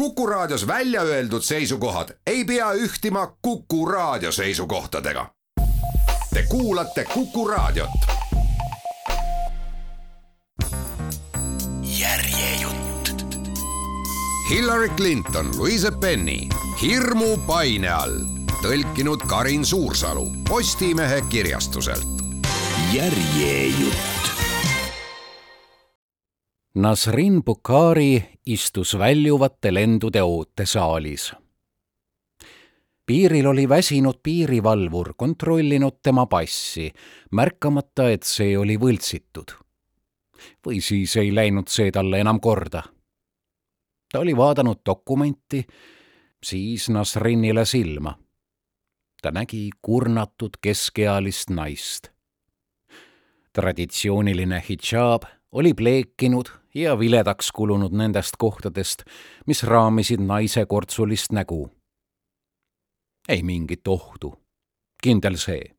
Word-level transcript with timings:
Kuku 0.00 0.26
Raadios 0.26 0.66
välja 0.66 1.02
öeldud 1.02 1.42
seisukohad 1.42 2.08
ei 2.26 2.44
pea 2.44 2.72
ühtima 2.72 3.36
Kuku 3.42 3.86
Raadio 3.86 4.32
seisukohtadega. 4.32 5.26
Te 6.34 6.42
kuulate 6.48 7.04
Kuku 7.04 7.48
Raadiot. 7.48 7.90
järjejutt. 11.82 13.36
Hillary 14.50 14.88
Clinton, 14.88 15.50
Louise 15.56 15.90
Penny 15.90 16.48
hirmupaine 16.82 17.90
all, 17.90 18.20
tõlkinud 18.62 19.26
Karin 19.26 19.66
Suursalu 19.66 20.32
Postimehe 20.48 21.22
kirjastuselt. 21.28 22.08
järjejutt. 22.92 24.10
Nasrin 26.74 27.44
Bukhari 27.44 28.30
istus 28.46 28.98
väljuvate 28.98 29.74
lendude 29.74 30.22
ootesaalis. 30.22 31.32
piiril 33.06 33.46
oli 33.46 33.68
väsinud 33.68 34.14
piirivalvur 34.22 35.14
kontrollinud 35.16 35.92
tema 36.02 36.26
passi, 36.26 36.92
märkamata, 37.30 38.10
et 38.10 38.22
see 38.22 38.58
oli 38.58 38.76
võltsitud. 38.76 39.52
või 40.66 40.80
siis 40.80 41.16
ei 41.16 41.34
läinud 41.34 41.68
see 41.68 41.90
talle 41.90 42.20
enam 42.20 42.40
korda. 42.40 42.82
ta 44.12 44.18
oli 44.18 44.36
vaadanud 44.36 44.80
dokumenti, 44.86 45.66
siis 46.42 46.88
Nasrinile 46.88 47.64
silma. 47.64 48.18
ta 49.22 49.30
nägi 49.30 49.70
kurnatud 49.82 50.56
keskealist 50.60 51.50
naist. 51.50 52.08
traditsiooniline 53.52 54.64
hidžaab 54.68 55.22
oli 55.52 55.74
pleekinud 55.74 56.59
ja 56.74 56.98
viledaks 56.98 57.52
kulunud 57.52 57.92
nendest 57.92 58.36
kohtadest, 58.38 59.02
mis 59.46 59.62
raamisid 59.62 60.20
naise 60.20 60.66
kortsulist 60.66 61.32
nägu. 61.32 61.70
ei 63.28 63.42
mingit 63.42 63.88
ohtu, 63.88 64.34
kindel 65.02 65.36
see. 65.36 65.74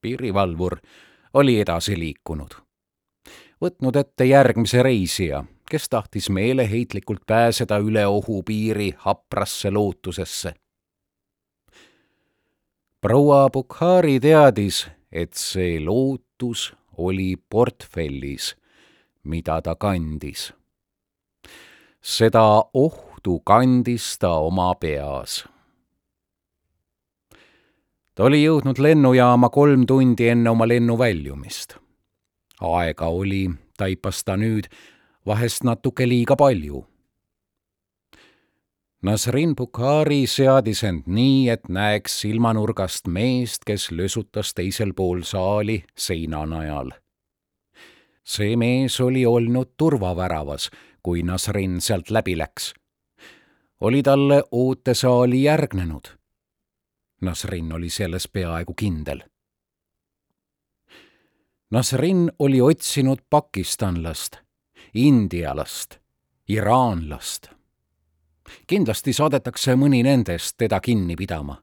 piirivalvur 0.00 0.76
oli 1.34 1.60
edasi 1.60 1.98
liikunud, 1.98 2.54
võtnud 3.60 3.96
ette 3.96 4.24
järgmise 4.24 4.82
reisija, 4.82 5.44
kes 5.70 5.88
tahtis 5.88 6.30
meeleheitlikult 6.30 7.22
pääseda 7.26 7.78
üle 7.78 8.06
ohupiiri 8.06 8.94
haprasse 8.96 9.70
lootusesse. 9.70 10.54
proua 13.00 13.50
Bukhari 13.50 14.20
teadis, 14.20 14.88
et 15.12 15.32
see 15.34 15.80
lootus 15.84 16.74
oli 16.96 17.36
portfellis 17.50 18.59
mida 19.24 19.60
ta 19.62 19.74
kandis. 19.74 20.52
seda 22.00 22.64
ohtu 22.74 23.40
kandis 23.40 24.18
ta 24.18 24.32
oma 24.40 24.74
peas. 24.74 25.44
ta 28.14 28.24
oli 28.24 28.44
jõudnud 28.44 28.78
lennujaama 28.78 29.48
kolm 29.48 29.86
tundi 29.86 30.28
enne 30.28 30.50
oma 30.50 30.68
lennu 30.68 30.98
väljumist. 30.98 31.76
aega 32.60 33.06
oli, 33.06 33.50
taipas 33.76 34.24
ta 34.24 34.36
nüüd, 34.36 34.68
vahest 35.26 35.64
natuke 35.64 36.08
liiga 36.08 36.36
palju. 36.36 36.86
Nasrin 39.02 39.54
Bukhari 39.56 40.26
seadis 40.26 40.82
end 40.84 41.06
nii, 41.06 41.48
et 41.48 41.68
näeks 41.68 42.20
silmanurgast 42.20 43.06
meest, 43.08 43.64
kes 43.64 43.90
lösutas 43.90 44.52
teisel 44.52 44.92
pool 44.92 45.22
saali 45.24 45.84
seina 45.96 46.44
najal 46.46 46.99
see 48.24 48.56
mees 48.56 49.00
oli 49.00 49.26
olnud 49.26 49.74
turvaväravas, 49.76 50.70
kui 51.02 51.22
Nasrin 51.22 51.80
sealt 51.80 52.10
läbi 52.10 52.38
läks. 52.38 52.74
oli 53.80 54.02
talle 54.02 54.42
ootesaali 54.50 55.42
järgnenud. 55.42 56.08
Nasrin 57.20 57.72
oli 57.72 57.90
selles 57.90 58.28
peaaegu 58.28 58.74
kindel. 58.74 59.22
Nasrin 61.70 62.32
oli 62.38 62.60
otsinud 62.60 63.18
pakistanlast, 63.30 64.36
indialast, 64.94 65.96
iraanlast. 66.48 67.46
kindlasti 68.66 69.12
saadetakse 69.12 69.76
mõni 69.76 70.02
nendest 70.02 70.56
teda 70.58 70.80
kinni 70.80 71.16
pidama. 71.16 71.62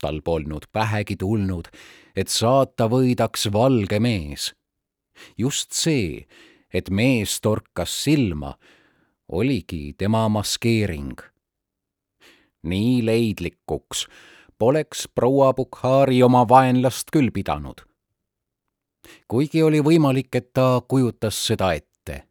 tal 0.00 0.20
polnud 0.24 0.64
pähegi 0.72 1.16
tulnud, 1.16 1.68
et 2.16 2.28
saata 2.28 2.86
võidaks 2.88 3.52
valge 3.52 4.00
mees 4.00 4.54
just 5.38 5.72
see, 5.72 6.26
et 6.72 6.90
mees 6.90 7.40
torkas 7.40 7.92
silma, 8.04 8.54
oligi 9.28 9.94
tema 9.98 10.28
maskeering. 10.28 11.16
nii 12.62 13.04
leidlikuks 13.06 14.06
poleks 14.58 15.06
proua 15.14 15.52
Bukhari 15.54 16.22
oma 16.22 16.42
vaenlast 16.48 17.12
küll 17.12 17.30
pidanud. 17.30 17.84
kuigi 19.28 19.62
oli 19.62 19.80
võimalik, 19.80 20.34
et 20.34 20.52
ta 20.52 20.80
kujutas 20.88 21.46
seda 21.46 21.72
ette. 21.72 22.24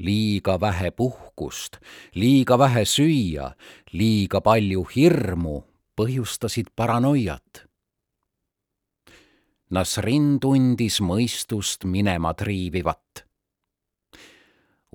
liiga 0.00 0.60
vähe 0.60 0.90
puhkust, 0.90 1.76
liiga 2.14 2.58
vähe 2.58 2.84
süüa, 2.84 3.52
liiga 3.92 4.40
palju 4.40 4.84
hirmu 4.94 5.62
põhjustasid 5.96 6.72
paranoiat 6.76 7.71
Nasrin 9.72 10.36
tundis 10.40 10.98
mõistust 11.00 11.86
minema 11.88 12.34
triivivat. 12.36 13.24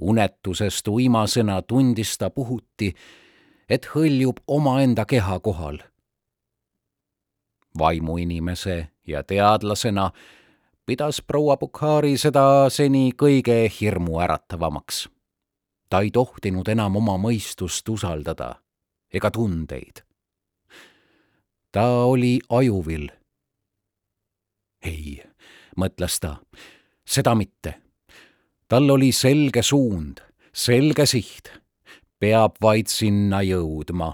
unetusest 0.01 0.87
uimasõna 0.87 1.61
tundis 1.61 2.17
ta 2.17 2.29
puhuti, 2.29 2.91
et 3.69 3.85
hõljub 3.95 4.37
omaenda 4.47 5.05
keha 5.05 5.39
kohal. 5.39 5.79
vaimuinimese 7.79 8.87
ja 9.07 9.23
teadlasena 9.23 10.11
pidas 10.85 11.21
proua 11.21 11.57
Bukhari 11.57 12.17
seda 12.17 12.69
seni 12.69 13.11
kõige 13.17 13.71
hirmuäratavamaks. 13.81 15.09
ta 15.89 16.01
ei 16.01 16.11
tohtinud 16.11 16.67
enam 16.67 16.95
oma 16.95 17.17
mõistust 17.17 17.89
usaldada 17.89 18.61
ega 19.13 19.31
tundeid. 19.31 20.03
ta 21.71 22.05
oli 22.05 22.39
ajuvill 22.49 23.09
ei, 24.87 25.17
mõtles 25.77 26.19
ta, 26.23 26.37
seda 27.05 27.35
mitte. 27.35 27.73
tal 28.67 28.89
oli 28.91 29.11
selge 29.15 29.63
suund, 29.63 30.19
selge 30.53 31.05
siht, 31.07 31.51
peab 32.19 32.57
vaid 32.61 32.87
sinna 32.91 33.41
jõudma. 33.45 34.13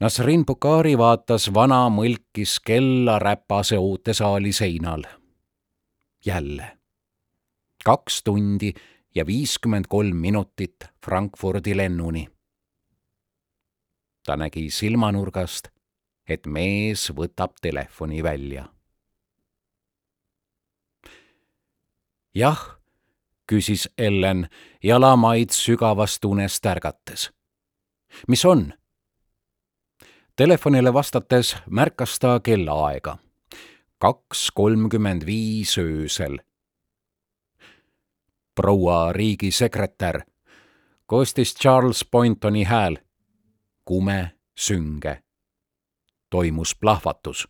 Nasrin 0.00 0.46
Bukhari 0.48 0.94
vaatas 0.96 1.50
vana 1.54 1.82
mõlkis 1.92 2.54
kella 2.64 3.18
räpase 3.18 3.78
ootesaali 3.78 4.52
seinal. 4.52 5.02
jälle. 6.26 6.78
kaks 7.84 8.22
tundi 8.22 8.72
ja 9.14 9.26
viiskümmend 9.26 9.84
kolm 9.88 10.16
minutit 10.16 10.76
Frankfurdi 11.04 11.76
lennuni. 11.76 12.28
ta 14.26 14.36
nägi 14.36 14.70
silmanurgast 14.70 15.68
et 16.30 16.46
mees 16.46 17.08
võtab 17.10 17.56
telefoni 17.62 18.22
välja. 18.22 18.68
jah, 22.34 22.60
küsis 23.50 23.88
Ellen 23.98 24.48
jalamaid 24.82 25.50
sügavast 25.50 26.24
unest 26.24 26.66
ärgates. 26.66 27.30
mis 28.28 28.44
on? 28.44 28.72
Telefonile 30.36 30.92
vastates 30.94 31.56
märkas 31.70 32.18
ta 32.18 32.40
kellaaega. 32.40 33.18
kaks 33.98 34.50
kolmkümmend 34.50 35.26
viis 35.26 35.78
öösel. 35.78 36.38
proua 38.54 39.12
riigisekretär, 39.12 40.20
kostis 41.06 41.54
Charles 41.54 42.04
Pointoni 42.04 42.64
hääl. 42.64 42.96
kume, 43.84 44.30
sünge 44.54 45.22
toimus 46.30 46.74
plahvatus. 46.74 47.48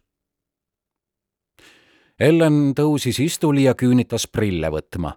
Ellen 2.21 2.75
tõusis 2.77 3.21
istuli 3.21 3.65
ja 3.65 3.75
küünitas 3.75 4.27
prille 4.29 4.69
võtma. 4.71 5.13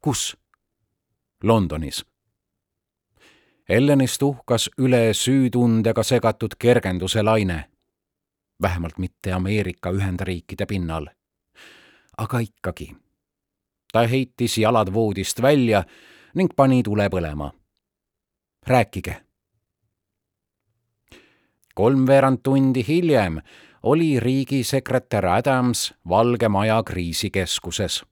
kus? 0.00 0.36
Londonis. 1.42 2.04
Ellenist 3.68 4.22
uhkas 4.22 4.70
üle 4.78 5.14
süütundega 5.14 6.02
segatud 6.02 6.54
kergenduse 6.58 7.22
laine. 7.22 7.70
vähemalt 8.62 8.98
mitte 8.98 9.32
Ameerika 9.32 9.90
Ühendriikide 9.90 10.66
pinnal. 10.66 11.06
aga 12.16 12.38
ikkagi. 12.38 12.96
ta 13.92 14.06
heitis 14.06 14.58
jalad 14.58 14.92
voodist 14.92 15.42
välja 15.42 15.84
ning 16.34 16.56
pani 16.56 16.82
tule 16.82 17.08
põlema. 17.08 17.52
rääkige 18.66 19.25
kolmveerand 21.76 22.38
tundi 22.42 22.84
hiljem 22.88 23.40
oli 23.82 24.20
riigisekretär 24.20 25.26
Adams 25.26 25.94
Valge 26.08 26.48
Maja 26.48 26.82
kriisikeskuses. 26.82 28.04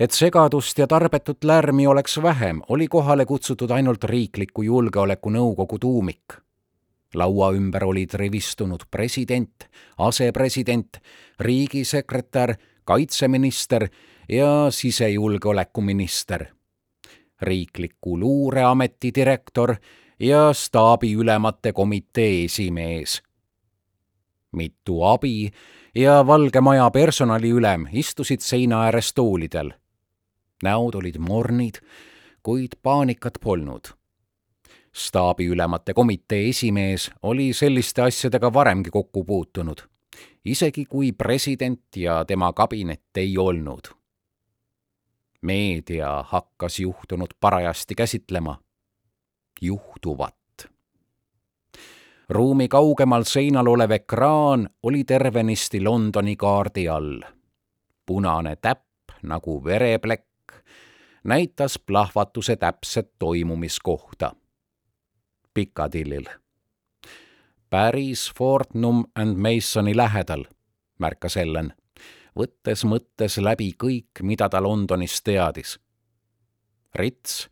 et 0.00 0.10
segadust 0.10 0.78
ja 0.78 0.86
tarbetut 0.86 1.44
lärmi 1.44 1.86
oleks 1.86 2.22
vähem, 2.22 2.62
oli 2.68 2.88
kohale 2.88 3.24
kutsutud 3.24 3.70
ainult 3.70 4.04
Riikliku 4.04 4.62
Julgeolekunõukogu 4.62 5.78
tuumik. 5.78 6.24
laua 7.14 7.52
ümber 7.52 7.84
olid 7.84 8.14
rivistunud 8.14 8.82
president, 8.90 9.68
asepresident, 9.98 10.96
riigisekretär, 11.40 12.54
kaitseminister 12.84 13.88
ja 14.28 14.70
sisejulgeolekuminister, 14.70 16.46
riikliku 17.42 18.18
luureameti 18.20 19.10
direktor 19.14 19.74
ja 20.22 20.52
staabiülemate 20.52 21.72
komitee 21.72 22.44
esimees. 22.44 23.22
mitu 24.52 25.02
abi 25.02 25.50
ja 25.94 26.26
Valge 26.26 26.60
Maja 26.60 26.90
personaliülem 26.90 27.86
istusid 27.92 28.40
seina 28.40 28.82
ääres 28.82 29.14
toolidel. 29.14 29.70
näod 30.62 30.94
olid 30.94 31.18
mornid, 31.18 31.74
kuid 32.42 32.72
paanikat 32.82 33.34
polnud. 33.40 33.80
staabiülemate 34.92 35.94
komitee 35.94 36.48
esimees 36.48 37.10
oli 37.22 37.52
selliste 37.52 38.02
asjadega 38.02 38.52
varemgi 38.52 38.90
kokku 38.90 39.24
puutunud, 39.24 39.78
isegi 40.44 40.84
kui 40.84 41.12
president 41.12 41.96
ja 41.96 42.24
tema 42.24 42.52
kabinet 42.52 43.16
ei 43.16 43.38
olnud. 43.38 43.82
meedia 45.42 46.24
hakkas 46.28 46.80
juhtunut 46.80 47.34
parajasti 47.40 47.94
käsitlema 47.94 48.56
juhtuvat. 49.60 50.34
ruumi 52.28 52.68
kaugemal 52.68 53.22
seinal 53.24 53.66
olev 53.66 53.90
ekraan 53.90 54.68
oli 54.82 55.04
tervenisti 55.04 55.80
Londoni 55.84 56.36
kaardi 56.36 56.88
all. 56.88 57.20
punane 58.06 58.56
täpp 58.56 58.88
nagu 59.22 59.64
vereplekk 59.64 60.26
näitas 61.24 61.78
plahvatuse 61.86 62.56
täpset 62.56 63.12
toimumiskohta. 63.18 64.32
Piccadillil. 65.54 66.26
päris 67.70 68.32
Fortnum 68.38 69.04
and 69.14 69.36
Masoni 69.36 69.96
lähedal, 69.96 70.44
märkas 70.98 71.36
Ellen, 71.36 71.72
võttes 72.36 72.84
mõttes 72.84 73.38
läbi 73.40 73.72
kõik, 73.84 74.22
mida 74.22 74.48
ta 74.48 74.62
Londonis 74.62 75.22
teadis. 75.22 75.78
Rits 76.94 77.48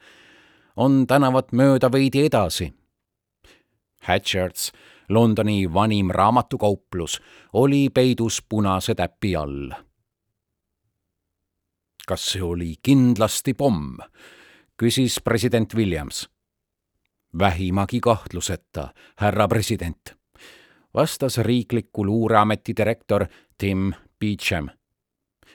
on 0.81 1.07
tänavat 1.07 1.53
mööda 1.53 1.91
veidi 1.93 2.25
edasi. 2.25 2.71
Hatchards, 4.09 4.71
Londoni 5.09 5.67
vanim 5.75 6.11
raamatukauplus, 6.11 7.19
oli 7.53 7.89
peidus 7.95 8.43
punase 8.49 8.95
täpi 8.95 9.37
all. 9.37 9.71
kas 12.11 12.25
see 12.33 12.43
oli 12.43 12.75
kindlasti 12.83 13.55
pomm? 13.55 13.99
küsis 14.77 15.21
president 15.25 15.75
Williams. 15.75 16.31
vähimagi 17.39 18.01
kahtluseta, 18.01 18.89
härra 19.17 19.49
president, 19.49 20.17
vastas 20.95 21.39
riikliku 21.39 22.07
luureameti 22.07 22.77
direktor 22.77 23.27
Tim 23.59 23.93
Beecham. 24.21 24.69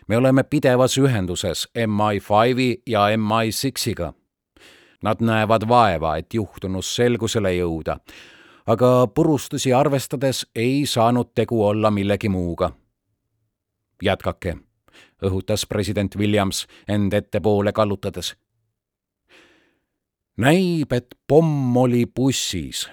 me 0.07 0.17
oleme 0.17 0.43
pidevas 0.43 0.97
ühenduses 0.97 1.67
MI5-i 1.75 2.81
ja 2.85 3.07
MI6-iga 3.17 4.13
Nad 5.03 5.21
näevad 5.21 5.67
vaeva, 5.67 6.15
et 6.17 6.33
juhtunus 6.33 6.95
selgusele 6.95 7.51
jõuda, 7.55 7.97
aga 8.65 9.07
purustusi 9.07 9.73
arvestades 9.73 10.45
ei 10.55 10.85
saanud 10.85 11.33
tegu 11.35 11.63
olla 11.65 11.91
millegi 11.91 12.29
muuga. 12.29 12.71
jätkake, 14.03 14.57
õhutas 15.23 15.65
president 15.67 16.15
Williams 16.15 16.67
end 16.87 17.13
ettepoole 17.13 17.71
kallutades. 17.71 18.35
näib, 20.37 20.91
et 20.93 21.15
pomm 21.27 21.77
oli 21.77 22.05
bussis, 22.05 22.89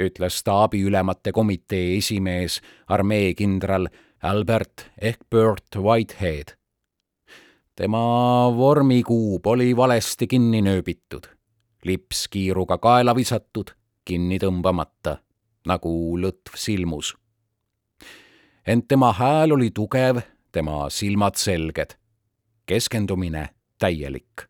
ütles 0.00 0.38
staabiülemate 0.38 1.32
komitee 1.32 1.96
esimees, 1.96 2.60
armeekindral 2.88 3.88
Albert 4.22 4.90
ehk 4.98 5.18
Bert 5.30 5.76
Whitehead 5.76 6.56
tema 7.76 7.98
vormikuub 8.56 9.46
oli 9.46 9.76
valesti 9.76 10.26
kinni 10.26 10.62
nööbitud 10.62 11.35
lips 11.86 12.28
kiiruga 12.28 12.78
kaela 12.78 13.14
visatud, 13.14 13.70
kinni 14.04 14.38
tõmbamata, 14.42 15.18
nagu 15.66 15.90
lõtv 16.18 16.58
silmus. 16.58 17.14
ent 18.66 18.88
tema 18.88 19.12
hääl 19.12 19.52
oli 19.52 19.70
tugev, 19.70 20.20
tema 20.52 20.90
silmad 20.90 21.34
selged, 21.34 21.96
keskendumine 22.66 23.48
täielik. 23.78 24.48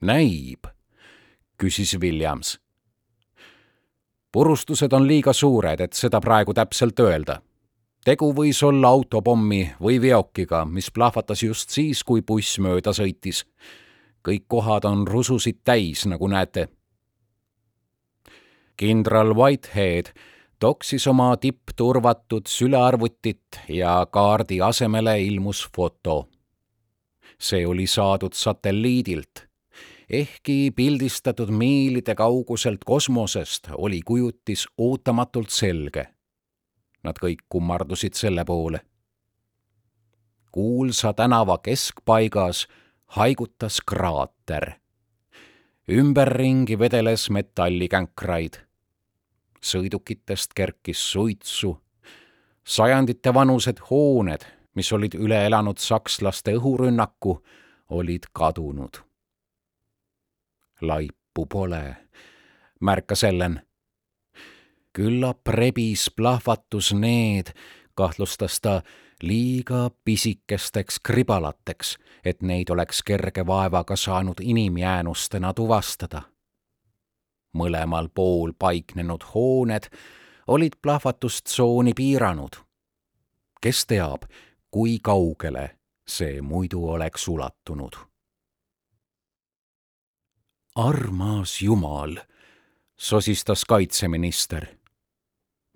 näib, 0.00 0.66
küsis 1.58 1.98
Williams. 2.00 2.60
purustused 4.32 4.92
on 4.92 5.06
liiga 5.06 5.32
suured, 5.32 5.80
et 5.80 5.92
seda 5.92 6.20
praegu 6.20 6.54
täpselt 6.54 7.00
öelda 7.00 7.42
tegu 8.04 8.32
võis 8.32 8.62
olla 8.62 8.88
autopommi 8.88 9.74
või 9.80 10.00
veokiga, 10.00 10.64
mis 10.64 10.90
plahvatas 10.90 11.42
just 11.42 11.70
siis, 11.70 12.04
kui 12.04 12.22
buss 12.22 12.58
mööda 12.58 12.92
sõitis 12.96 13.44
kõik 14.28 14.44
kohad 14.48 14.84
on 14.84 15.06
rususid 15.08 15.60
täis, 15.64 16.06
nagu 16.06 16.28
näete. 16.28 16.68
kindral 18.76 19.34
Whitehead 19.36 20.12
toksis 20.60 21.06
oma 21.06 21.36
tippturvatud 21.36 22.46
sülearvutit 22.48 23.60
ja 23.68 24.06
kaardi 24.10 24.60
asemele 24.60 25.22
ilmus 25.22 25.68
foto. 25.76 26.28
see 27.40 27.66
oli 27.66 27.86
saadud 27.86 28.32
satelliidilt. 28.32 29.48
ehkki 30.10 30.72
pildistatud 30.76 31.48
miilide 31.48 32.14
kauguselt 32.14 32.84
kosmosest, 32.84 33.68
oli 33.72 34.00
kujutis 34.02 34.66
ootamatult 34.78 35.50
selge. 35.50 36.06
Nad 37.02 37.16
kõik 37.24 37.44
kummardusid 37.48 38.14
selle 38.14 38.44
poole. 38.44 38.80
kuulsa 40.52 41.12
tänava 41.12 41.58
keskpaigas 41.58 42.66
haigutas 43.10 43.80
kraater. 43.86 44.72
ümberringi 45.88 46.78
vedeles 46.78 47.30
metallikänkraid. 47.30 48.54
sõidukitest 49.62 50.54
kerkis 50.54 51.12
suitsu. 51.12 51.80
sajanditevanused 52.64 53.78
hooned, 53.90 54.44
mis 54.74 54.92
olid 54.92 55.14
üle 55.14 55.46
elanud 55.46 55.78
sakslaste 55.78 56.54
õhurünnaku, 56.54 57.42
olid 57.88 58.22
kadunud. 58.32 59.02
laipu 60.80 61.46
pole, 61.46 61.96
märkas 62.80 63.24
Ellen. 63.24 63.60
küllap 64.92 65.48
rebis 65.48 66.10
plahvatus 66.16 66.92
need, 66.92 67.50
kahtlustas 67.94 68.60
ta 68.60 68.82
liiga 69.22 69.90
pisikesteks 70.04 71.00
kribalateks, 71.00 71.98
et 72.24 72.42
neid 72.42 72.70
oleks 72.70 73.02
kerge 73.02 73.46
vaevaga 73.46 73.96
saanud 73.96 74.40
inimjäänustena 74.42 75.54
tuvastada. 75.54 76.22
mõlemal 77.56 78.08
pool 78.14 78.52
paiknenud 78.58 79.24
hooned 79.34 79.90
olid 80.46 80.72
plahvatustsooni 80.82 81.92
piiranud. 81.94 82.56
kes 83.60 83.86
teab, 83.86 84.22
kui 84.70 84.98
kaugele 85.02 85.76
see 86.08 86.42
muidu 86.42 86.88
oleks 86.88 87.28
ulatunud. 87.28 87.96
armas 90.74 91.62
Jumal, 91.62 92.16
sosistas 92.96 93.64
kaitseminister. 93.64 94.66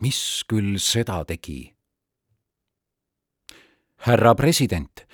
mis 0.00 0.44
küll 0.48 0.78
seda 0.78 1.24
tegi 1.24 1.73
härra 4.04 4.34
president, 4.34 5.06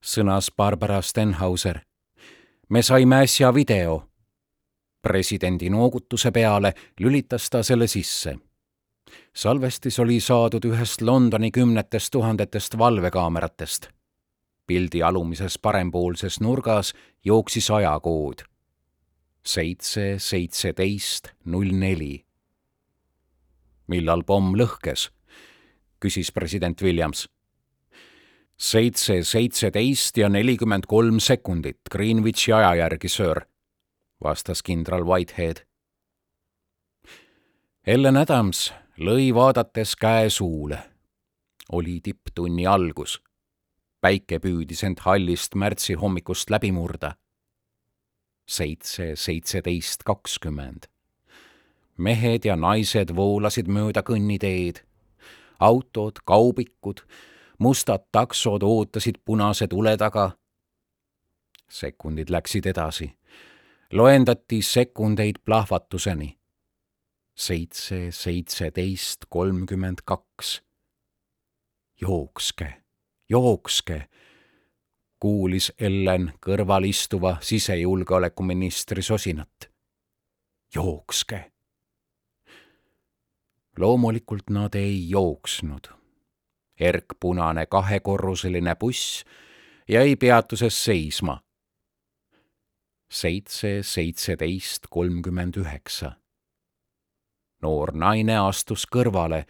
sõnas 0.00 0.48
Barbara 0.56 1.02
Stenhauser. 1.02 1.80
me 2.68 2.82
saime 2.82 3.16
äsja 3.16 3.54
video. 3.54 4.08
presidendi 5.02 5.70
noogutuse 5.70 6.30
peale 6.30 6.74
lülitas 7.00 7.50
ta 7.50 7.62
selle 7.62 7.86
sisse. 7.86 8.38
salvestis 9.34 9.98
oli 9.98 10.20
saadud 10.20 10.64
ühest 10.64 11.02
Londoni 11.02 11.50
kümnetest 11.50 12.10
tuhandetest 12.10 12.78
valvekaameratest. 12.78 13.88
pildi 14.66 15.02
alumises 15.02 15.58
parempoolses 15.58 16.40
nurgas 16.40 16.94
jooksis 17.24 17.70
ajakood. 17.70 18.42
seitse, 19.44 20.14
seitseteist, 20.18 21.28
null 21.44 21.72
neli. 21.72 22.24
millal 23.86 24.22
pomm 24.24 24.54
lõhkes? 24.54 25.10
küsis 26.00 26.32
president 26.32 26.82
Williams 26.82 27.28
seitse, 28.60 29.22
seitseteist 29.24 30.16
ja 30.20 30.28
nelikümmend 30.28 30.84
kolm 30.88 31.20
sekundit 31.20 31.80
Greenwichi 31.90 32.52
aja 32.52 32.74
järgi, 32.74 33.08
söör, 33.08 33.44
vastas 34.20 34.62
kindral 34.62 35.06
Whitehead. 35.08 35.64
Ellen 37.86 38.20
Adams 38.20 38.68
lõi 39.00 39.30
vaadates 39.34 39.96
käe 39.96 40.28
suule. 40.30 40.78
oli 41.72 42.00
tipptunni 42.00 42.66
algus. 42.66 43.22
päike 44.00 44.38
püüdis 44.38 44.84
end 44.84 44.98
hallist 45.00 45.54
märtsi 45.54 45.94
hommikust 45.94 46.50
läbi 46.50 46.72
murda. 46.72 47.16
seitse, 48.48 49.16
seitseteist, 49.16 50.02
kakskümmend. 50.02 50.86
mehed 51.96 52.44
ja 52.44 52.56
naised 52.56 53.16
voolasid 53.16 53.68
mööda 53.68 54.02
kõnniteed. 54.02 54.84
autod, 55.60 56.20
kaubikud, 56.24 57.00
mustad 57.60 58.08
taksod 58.12 58.62
ootasid 58.62 59.14
punase 59.24 59.68
tule 59.68 59.96
taga. 59.96 60.30
sekundid 61.70 62.30
läksid 62.30 62.66
edasi. 62.66 63.12
loendati 63.92 64.62
sekundeid 64.62 65.36
plahvatuseni. 65.44 66.38
seitse, 67.34 68.10
seitseteist, 68.10 69.20
kolmkümmend 69.28 69.98
kaks. 70.04 70.62
jookske 72.00 72.80
jookske, 73.30 74.08
kuulis 75.20 75.70
Ellen 75.78 76.32
kõrval 76.42 76.88
istuva 76.88 77.36
sisejulgeolekuministri 77.40 79.02
sosinat. 79.02 79.70
jookske. 80.74 81.52
loomulikult 83.78 84.50
nad 84.50 84.74
ei 84.74 85.10
jooksnud. 85.10 85.99
Erkpunane 86.80 87.66
kahekorruseline 87.66 88.76
buss 88.76 89.24
jäi 89.88 90.16
peatuses 90.16 90.84
seisma. 90.84 91.40
seitse, 93.10 93.82
seitseteist, 93.82 94.86
kolmkümmend 94.90 95.56
üheksa. 95.56 96.12
noor 97.62 97.92
naine 97.92 98.38
astus 98.38 98.86
kõrvale, 98.96 99.44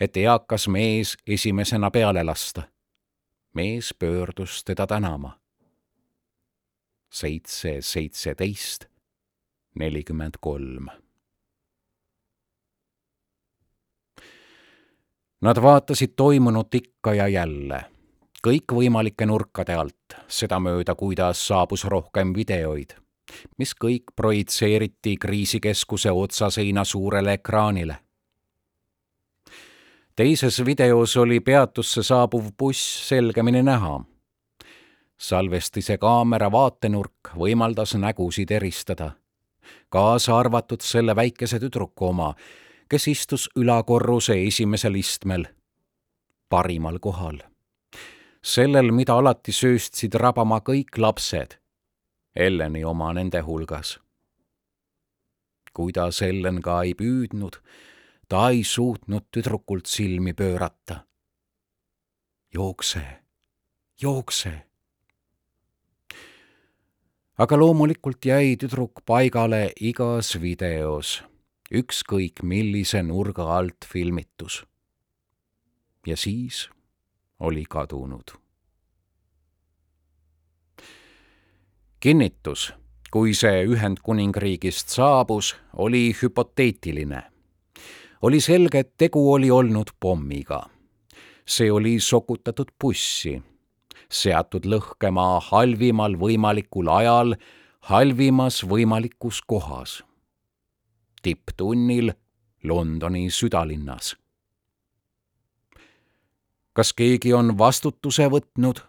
et 0.00 0.16
eakas 0.16 0.68
mees 0.68 1.16
esimesena 1.26 1.90
peale 1.90 2.24
lasta 2.24 2.72
mees 3.54 3.94
pöördus 3.98 4.64
teda 4.64 4.86
tänama. 4.86 5.40
seitse, 7.12 7.76
seitseteist, 7.80 8.84
nelikümmend 9.74 10.34
kolm. 10.40 11.01
Nad 15.42 15.58
vaatasid 15.62 16.12
toimunut 16.16 16.74
ikka 16.74 17.14
ja 17.14 17.28
jälle, 17.28 17.80
kõikvõimalike 18.46 19.26
nurkade 19.26 19.74
alt, 19.74 20.14
sedamööda, 20.28 20.94
kuidas 20.94 21.40
saabus 21.48 21.84
rohkem 21.84 22.30
videoid, 22.34 22.94
mis 23.58 23.74
kõik 23.74 24.14
projitseeriti 24.16 25.16
kriisikeskuse 25.18 26.14
otsaseina 26.14 26.84
suurele 26.84 27.32
ekraanile 27.40 27.98
teises 30.16 30.64
videos 30.64 31.16
oli 31.16 31.40
peatusse 31.40 32.02
saabuv 32.02 32.44
buss 32.58 33.08
selgemini 33.08 33.62
näha. 33.62 34.00
salvestise 35.22 35.98
kaamera 35.98 36.50
vaatenurk 36.52 37.30
võimaldas 37.38 37.94
nägusid 37.94 38.50
eristada, 38.50 39.12
kaasa 39.88 40.38
arvatud 40.38 40.82
selle 40.82 41.16
väikese 41.16 41.60
tüdruku 41.62 42.08
oma, 42.08 42.34
kes 42.92 43.08
istus 43.08 43.48
ülakorruse 43.56 44.34
esimesel 44.46 44.94
istmel, 44.94 45.46
parimal 46.48 46.98
kohal. 46.98 47.38
sellel, 48.42 48.90
mida 48.90 49.14
alati 49.14 49.52
sööstsid 49.52 50.14
rabama 50.14 50.58
kõik 50.60 50.98
lapsed, 50.98 51.56
Elleni 52.36 52.84
oma 52.84 53.12
nende 53.12 53.40
hulgas. 53.40 54.00
kuidas 55.72 56.22
Ellen 56.22 56.60
ka 56.62 56.82
ei 56.82 56.92
püüdnud, 56.94 57.56
ta 58.28 58.50
ei 58.50 58.64
suutnud 58.64 59.24
tüdrukult 59.30 59.86
silmi 59.86 60.34
pöörata. 60.34 61.00
jookse, 62.54 63.06
jookse. 64.02 64.52
aga 67.38 67.58
loomulikult 67.58 68.24
jäi 68.24 68.56
tüdruk 68.56 69.00
paigale 69.06 69.72
igas 69.80 70.40
videos, 70.40 71.31
ükskõik 71.72 72.42
millise 72.42 73.02
nurga 73.02 73.48
alt 73.56 73.84
filmitus. 73.86 74.64
ja 76.06 76.16
siis 76.16 76.68
oli 77.40 77.64
kadunud. 77.64 78.30
kinnitus, 82.00 82.72
kui 83.10 83.34
see 83.34 83.64
Ühendkuningriigist 83.64 84.88
saabus, 84.88 85.56
oli 85.72 86.12
hüpoteetiline 86.22 87.32
oli 88.22 88.40
selge, 88.40 88.78
et 88.78 88.92
tegu 88.98 89.32
oli 89.32 89.50
olnud 89.50 89.90
pommiga. 90.00 90.66
see 91.46 91.72
oli 91.72 91.96
sokutatud 92.00 92.68
bussi, 92.80 93.42
seatud 94.06 94.64
lõhkema 94.64 95.40
halvimal 95.42 96.14
võimalikul 96.14 96.86
ajal, 96.88 97.34
halvimas 97.90 98.62
võimalikus 98.62 99.40
kohas. 99.46 100.04
Tipptunnil 101.22 102.12
Londoni 102.64 103.30
südalinnas. 103.30 104.16
kas 106.72 106.92
keegi 106.92 107.34
on 107.34 107.58
vastutuse 107.58 108.28
võtnud, 108.28 108.80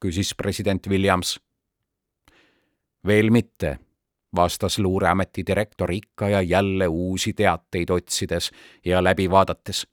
küsis 0.00 0.34
president 0.34 0.86
Williams. 0.86 1.40
veel 3.06 3.30
mitte 3.30 3.78
vastas 4.36 4.78
luureameti 4.78 5.46
direktor 5.46 5.90
ikka 5.90 6.28
ja 6.28 6.42
jälle 6.42 6.88
uusi 6.88 7.32
teateid 7.32 7.90
otsides 7.90 8.50
ja 8.84 9.04
läbi 9.04 9.30
vaadates. 9.30 9.86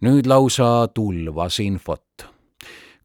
nüüd 0.00 0.26
lausa 0.26 0.88
tulvas 0.94 1.60
infot. 1.60 2.26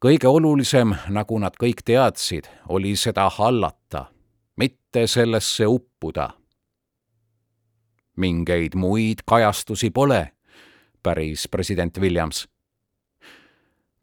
kõige 0.05 0.27
olulisem, 0.27 0.95
nagu 1.09 1.39
nad 1.39 1.53
kõik 1.63 1.81
teadsid, 1.85 2.45
oli 2.69 2.95
seda 2.95 3.29
hallata, 3.29 4.05
mitte 4.55 5.07
sellesse 5.07 5.67
uppuda. 5.67 6.29
Mingeid 8.19 8.75
muid 8.75 9.23
kajastusi 9.25 9.89
pole, 9.89 10.27
päris 11.03 11.47
president 11.47 11.97
Williams 11.97 12.47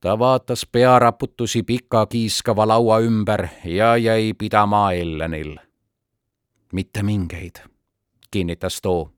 ta 0.07 0.19
vaatas 0.19 0.67
pearaputusi 0.73 1.63
pika 1.63 2.07
kiiskava 2.07 2.69
laua 2.69 2.99
ümber 2.99 3.49
ja 3.65 3.97
jäi 3.97 4.35
pidama 4.39 4.93
Ellenil. 4.93 5.57
mitte 6.73 7.03
mingeid, 7.03 7.57
kinnitas 8.31 8.81
too. 8.81 9.11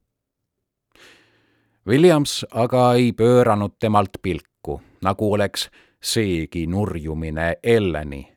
Williams 1.87 2.47
aga 2.51 2.95
ei 2.95 3.13
pööranud 3.13 3.77
temalt 3.81 4.17
pilku, 4.23 4.81
nagu 5.01 5.33
oleks 5.33 5.71
seegi 6.03 6.67
nurjumine 6.67 7.57
Elleni 7.63 8.33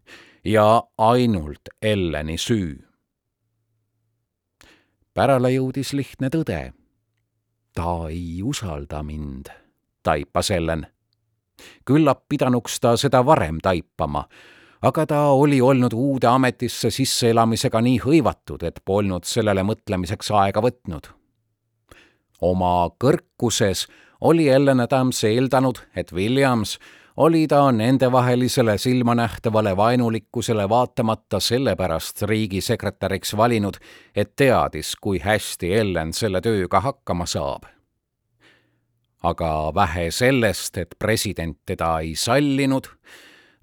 ja 0.45 0.83
ainult 0.97 1.61
Elleni 1.81 2.37
süü. 2.37 2.90
Pärale 5.13 5.51
jõudis 5.51 5.93
lihtne 5.93 6.29
tõde. 6.29 6.73
ta 7.75 8.07
ei 8.09 8.41
usalda 8.43 9.03
mind, 9.03 9.47
taipas 10.03 10.51
Ellen 10.51 10.87
küllap 11.85 12.25
pidanuks 12.29 12.79
ta 12.81 12.95
seda 12.97 13.21
varem 13.25 13.59
taipama, 13.63 14.25
aga 14.81 15.05
ta 15.05 15.21
oli 15.37 15.61
olnud 15.61 15.93
uude 15.93 16.29
ametisse 16.29 16.91
sisseelamisega 16.93 17.81
nii 17.81 17.99
hõivatud, 18.05 18.63
et 18.65 18.81
polnud 18.85 19.27
sellele 19.29 19.63
mõtlemiseks 19.67 20.31
aega 20.43 20.63
võtnud. 20.63 21.11
oma 22.41 22.89
kõrkuses 23.03 23.87
oli 24.21 24.47
Ellen 24.49 24.79
Adams 24.79 25.23
eeldanud, 25.23 25.77
et 25.95 26.11
Williams 26.11 26.79
oli 27.21 27.47
ta 27.47 27.71
nendevahelisele 27.71 28.77
silmanähtavale 28.77 29.75
vaenulikkusele 29.77 30.69
vaatamata 30.69 31.39
sellepärast 31.39 32.21
riigisekretäriks 32.21 33.37
valinud, 33.37 33.77
et 34.15 34.33
teadis, 34.35 34.95
kui 35.01 35.19
hästi 35.19 35.73
Ellen 35.73 36.13
selle 36.13 36.41
tööga 36.41 36.81
hakkama 36.81 37.29
saab 37.29 37.69
aga 39.23 39.71
vähe 39.75 40.09
sellest, 40.11 40.77
et 40.77 40.95
president 40.99 41.57
teda 41.65 41.99
ei 42.01 42.15
sallinud, 42.15 42.87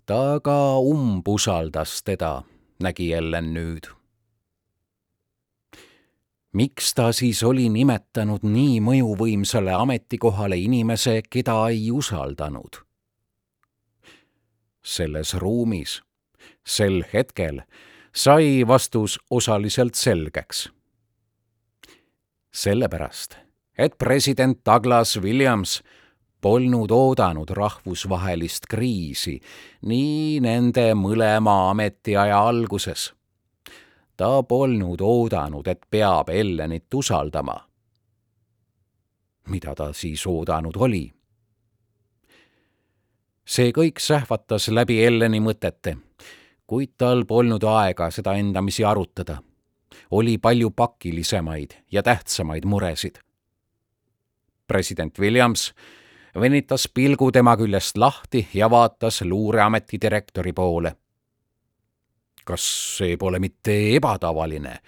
ta 0.07 0.41
ka 0.45 0.79
umbusaldas 0.79 2.03
teda, 2.07 2.43
nägi 2.83 3.13
Ellen 3.13 3.55
nüüd. 3.55 3.91
miks 6.53 6.95
ta 6.95 7.13
siis 7.13 7.43
oli 7.45 7.69
nimetanud 7.69 8.43
nii 8.43 8.81
mõjuvõimsale 8.83 9.75
ametikohale 9.75 10.57
inimese, 10.57 11.21
keda 11.31 11.69
ei 11.69 11.91
usaldanud? 11.91 12.88
Selles 14.85 15.35
ruumis, 15.35 16.03
sel 16.67 17.05
hetkel 17.13 17.63
sai 18.15 18.65
vastus 18.67 19.19
osaliselt 19.31 19.95
selgeks. 19.95 20.71
sellepärast 22.53 23.49
et 23.79 23.99
president 23.99 24.59
Douglas 24.67 25.17
Williams 25.23 25.83
polnud 26.41 26.91
oodanud 26.91 27.51
rahvusvahelist 27.51 28.67
kriisi 28.71 29.39
nii 29.87 30.41
nende 30.43 30.93
mõlema 30.95 31.71
ametiaja 31.71 32.41
alguses. 32.49 33.13
ta 34.17 34.43
polnud 34.43 35.01
oodanud, 35.01 35.67
et 35.67 35.81
peab 35.91 36.29
Ellenit 36.29 36.95
usaldama. 36.95 37.69
mida 39.49 39.75
ta 39.75 39.93
siis 39.93 40.27
oodanud 40.27 40.77
oli? 40.77 41.13
See 43.49 43.73
kõik 43.73 44.01
sähvatas 44.03 44.69
läbi 44.69 44.99
Elleni 45.05 45.41
mõtete, 45.41 45.97
kuid 46.69 46.97
tal 47.01 47.25
polnud 47.29 47.65
aega 47.65 48.11
seda 48.13 48.37
endamisi 48.37 48.85
arutada. 48.85 49.43
oli 50.11 50.39
palju 50.39 50.71
pakilisemaid 50.71 51.71
ja 51.93 52.03
tähtsamaid 52.03 52.65
muresid. 52.65 53.19
president 54.67 55.19
Williams 55.19 55.75
venitas 56.41 56.89
pilgu 56.95 57.33
tema 57.33 57.57
küljest 57.57 57.97
lahti 57.97 58.49
ja 58.55 58.71
vaatas 58.71 59.23
luureameti 59.23 60.01
direktori 60.01 60.53
poole. 60.53 60.97
kas 62.45 62.97
see 62.99 63.17
pole 63.17 63.39
mitte 63.39 63.97
ebatavaline, 63.97 64.79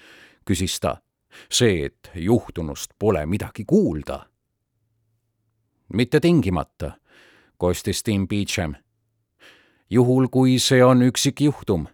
küsis 0.45 0.81
ta. 0.81 0.97
see, 1.51 1.85
et 1.85 2.11
juhtunust 2.15 2.91
pole 2.99 3.27
midagi 3.27 3.65
kuulda. 3.65 4.27
mitte 5.93 6.21
tingimata, 6.21 7.00
kostis 7.61 8.03
Tim 8.03 8.29
Beecham. 8.29 8.75
juhul, 9.91 10.29
kui 10.29 10.59
see 10.59 10.85
on 10.85 11.03
üksikjuhtum, 11.03 11.87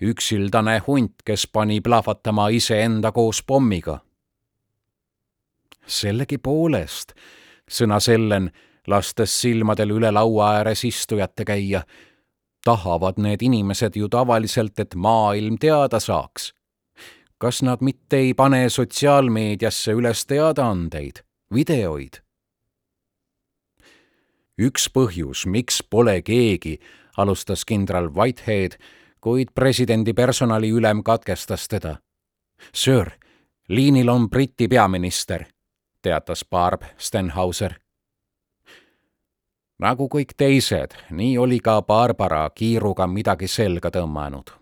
üksildane 0.00 0.82
hunt, 0.86 1.22
kes 1.24 1.46
pani 1.46 1.80
plahvatama 1.80 2.48
iseenda 2.48 3.12
koos 3.12 3.42
pommiga. 3.42 3.98
sellegipoolest 5.86 7.12
sõnas 7.70 8.08
Ellen, 8.08 8.50
lastes 8.86 9.40
silmadel 9.40 9.90
üle 9.98 10.10
laua 10.10 10.52
ääres 10.58 10.84
istujate 10.84 11.44
käia. 11.44 11.82
tahavad 12.64 13.18
need 13.18 13.42
inimesed 13.42 13.96
ju 13.96 14.08
tavaliselt, 14.08 14.78
et 14.78 14.94
maailm 14.94 15.58
teada 15.58 16.00
saaks. 16.00 16.52
kas 17.38 17.62
nad 17.62 17.78
mitte 17.80 18.16
ei 18.16 18.34
pane 18.34 18.68
sotsiaalmeediasse 18.68 19.92
üles 19.92 20.26
teadaandeid, 20.26 21.24
videoid? 21.54 22.25
Üks 24.58 24.88
põhjus, 24.92 25.46
miks 25.46 25.82
pole 25.90 26.20
keegi, 26.22 26.78
alustas 27.16 27.64
kindral 27.64 28.08
Whitehead, 28.14 28.78
kuid 29.20 29.54
presidendi 29.54 30.12
personaliülem 30.12 31.02
katkestas 31.02 31.68
teda. 31.68 31.96
Sir, 32.72 33.10
liinil 33.68 34.08
on 34.08 34.30
Briti 34.30 34.68
peaminister 34.68 35.46
teatas 36.06 36.44
Barb 36.50 36.82
Stenhauser. 36.98 37.74
nagu 39.78 40.06
kõik 40.08 40.32
teised, 40.38 40.94
nii 41.10 41.34
oli 41.38 41.58
ka 41.60 41.80
Barbara 41.82 42.44
kiiruga 42.54 43.06
midagi 43.10 43.48
selga 43.50 43.90
tõmmanud. 43.90 44.52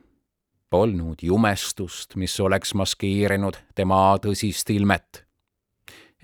Polnud 0.70 1.20
jumestust, 1.22 2.16
mis 2.16 2.40
oleks 2.40 2.74
maskeerinud 2.74 3.60
tema 3.74 4.16
tõsist 4.24 4.72
ilmet. 4.74 5.22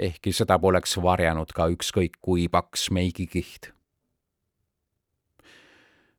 Ehkki 0.01 0.33
seda 0.33 0.59
poleks 0.59 0.97
varjanud 1.03 1.53
ka 1.55 1.69
ükskõik 1.75 2.17
kui 2.21 2.49
paks 2.49 2.89
meigikiht 2.91 3.71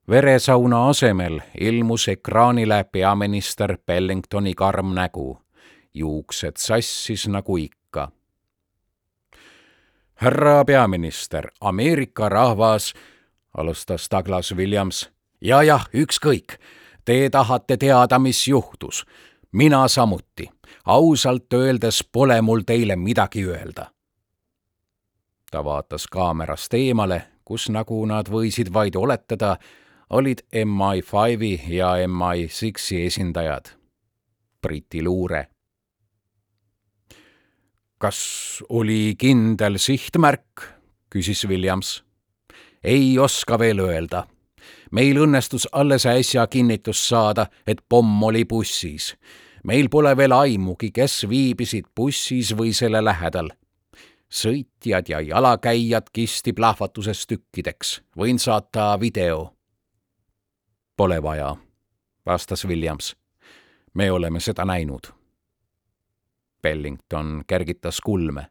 veresauna 0.09 0.87
asemel 0.89 1.39
ilmus 1.59 2.07
ekraanile 2.07 2.83
peaminister 2.91 3.77
Bellingtoni 3.85 4.53
karm 4.53 4.95
nägu. 4.95 5.41
juuksed 5.93 6.57
sassis 6.57 7.27
nagu 7.27 7.57
ikka 7.57 8.11
härra 10.21 10.65
peaminister, 10.65 11.47
Ameerika 11.61 12.29
rahvas, 12.29 12.93
alustas 13.57 14.07
Douglas 14.11 14.55
Williams. 14.55 15.09
ja 15.41 15.63
jah, 15.63 15.89
ükskõik, 15.93 16.57
te 17.05 17.29
tahate 17.29 17.77
teada, 17.77 18.19
mis 18.19 18.47
juhtus. 18.47 19.05
Mina 19.51 19.87
samuti. 19.87 20.49
ausalt 20.85 21.53
öeldes 21.53 22.03
pole 22.11 22.41
mul 22.41 22.61
teile 22.65 22.95
midagi 22.95 23.45
öelda. 23.45 23.91
ta 25.51 25.65
vaatas 25.65 26.07
kaamerast 26.07 26.73
eemale, 26.73 27.23
kus, 27.45 27.69
nagu 27.69 28.05
nad 28.05 28.29
võisid 28.29 28.73
vaid 28.73 28.95
oletada, 28.95 29.57
olid 30.09 30.39
MI5-i 30.55 31.75
ja 31.75 31.95
MI6-i 32.07 33.05
esindajad. 33.05 33.75
Briti 34.61 35.03
luure 35.03 35.47
kas 38.01 38.19
oli 38.69 39.13
kindel 39.17 39.77
sihtmärk, 39.77 40.65
küsis 41.09 41.45
Williams. 41.47 42.03
ei 42.83 43.19
oska 43.19 43.59
veel 43.59 43.79
öelda. 43.79 44.25
meil 44.91 45.17
õnnestus 45.17 45.67
alles 45.71 46.05
äsja 46.05 46.47
kinnitust 46.47 47.07
saada, 47.07 47.45
et 47.67 47.81
pomm 47.89 48.23
oli 48.23 48.45
bussis. 48.45 49.15
Meil 49.63 49.89
pole 49.89 50.17
veel 50.17 50.31
aimugi, 50.31 50.91
kes 50.91 51.25
viibisid 51.29 51.85
bussis 51.95 52.53
või 52.57 52.73
selle 52.73 53.03
lähedal. 53.03 53.49
sõitjad 54.31 55.09
ja 55.09 55.19
jalakäijad 55.21 56.07
kisti 56.13 56.53
plahvatuses 56.53 57.27
tükkideks, 57.27 58.01
võin 58.17 58.39
saata 58.39 58.99
video. 58.99 59.53
Pole 60.97 61.23
vaja, 61.23 61.55
vastas 62.25 62.65
Williams. 62.65 63.15
me 63.93 64.11
oleme 64.11 64.39
seda 64.39 64.65
näinud 64.65 65.21
Bellington 66.61 67.43
kergitas 67.47 68.01
kulme. 68.01 68.47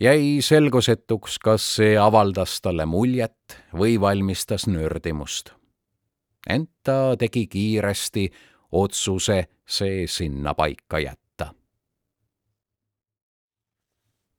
jäi 0.00 0.38
selgusetuks, 0.40 1.38
kas 1.38 1.66
see 1.76 1.94
avaldas 1.98 2.60
talle 2.60 2.84
muljet 2.86 3.56
või 3.72 4.00
valmistas 4.00 4.66
nördimust. 4.66 5.50
ent 6.48 6.70
ta 6.82 7.16
tegi 7.18 7.46
kiiresti 7.46 8.30
otsuse 8.72 9.44
see 9.66 10.06
sinna 10.06 10.54
paika 10.54 10.98
jätta. 10.98 11.52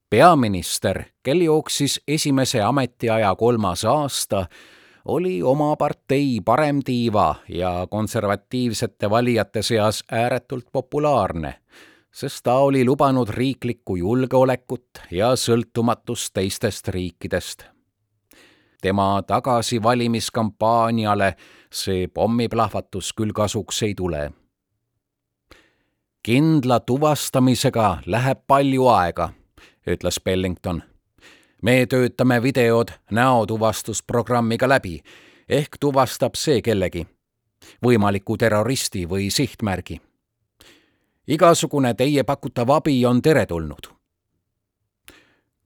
peaminister, 0.09 1.03
kel 1.23 1.41
jooksis 1.41 2.01
esimese 2.07 2.61
ametiaja 2.61 3.35
kolmas 3.35 3.85
aasta, 3.85 4.45
oli 5.05 5.43
oma 5.43 5.75
partei 5.75 6.41
paremtiiva 6.45 7.35
ja 7.49 7.87
konservatiivsete 7.89 9.09
valijate 9.09 9.61
seas 9.61 10.03
ääretult 10.11 10.65
populaarne 10.71 11.55
sest 12.17 12.41
ta 12.43 12.55
oli 12.65 12.81
lubanud 12.85 13.29
riiklikku 13.29 13.95
julgeolekut 13.95 14.89
ja 15.11 15.35
sõltumatust 15.37 16.33
teistest 16.33 16.87
riikidest. 16.87 17.63
tema 18.81 19.21
tagasivalimiskampaaniale 19.27 21.35
see 21.71 22.07
pommiplahvatus 22.07 23.13
küll 23.13 23.33
kasuks 23.33 23.83
ei 23.83 23.95
tule. 23.95 24.31
kindla 26.23 26.79
tuvastamisega 26.79 28.01
läheb 28.05 28.39
palju 28.47 28.87
aega, 28.87 29.29
ütles 29.87 30.19
Bellington. 30.23 30.83
me 31.61 31.85
töötame 31.85 32.43
videod 32.43 32.87
näotuvastusprogrammiga 33.11 34.69
läbi, 34.69 35.01
ehk 35.49 35.77
tuvastab 35.79 36.35
see 36.35 36.61
kellegi, 36.61 37.07
võimaliku 37.83 38.37
terroristi 38.37 39.05
või 39.09 39.31
sihtmärgi 39.31 40.01
igasugune 41.27 41.93
teie 41.93 42.23
pakutav 42.23 42.71
abi 42.71 43.05
on 43.05 43.21
teretulnud. 43.21 43.87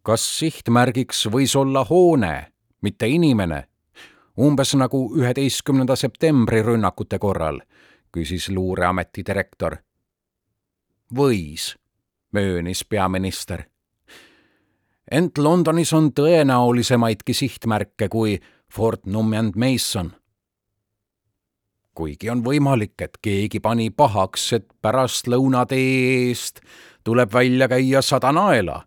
kas 0.02 0.24
sihtmärgiks 0.40 1.28
võis 1.30 1.54
olla 1.56 1.84
hoone, 1.86 2.52
mitte 2.82 3.08
inimene? 3.08 3.68
Umbes 4.42 4.74
nagu 4.76 5.04
üheteistkümnenda 5.18 5.96
septembri 5.96 6.64
rünnakute 6.66 7.20
korral, 7.20 7.60
küsis 8.12 8.50
luureameti 8.50 9.26
direktor. 9.26 9.78
võis, 11.16 11.76
möönis 12.32 12.86
peaminister. 12.86 13.64
ent 15.12 15.38
Londonis 15.38 15.94
on 15.94 16.12
tõenäolisemaidki 16.12 17.34
sihtmärke 17.34 18.08
kui 18.10 18.40
Fort 18.70 19.06
Num 19.06 19.34
and 19.34 19.56
Mason 19.56 20.12
kuigi 21.96 22.30
on 22.30 22.44
võimalik, 22.44 22.96
et 23.02 23.18
keegi 23.22 23.60
pani 23.60 23.90
pahaks, 23.90 24.54
et 24.54 24.68
pärastlõunatee 24.82 26.30
eest 26.30 26.62
tuleb 27.04 27.34
välja 27.34 27.68
käia 27.72 28.02
sada 28.02 28.32
naela, 28.32 28.82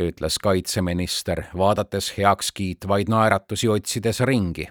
ütles 0.00 0.38
kaitseminister, 0.42 1.46
vaadates 1.56 2.12
heakskiitvaid 2.18 3.08
naeratusi 3.12 3.68
otsides 3.68 4.20
ringi. 4.26 4.68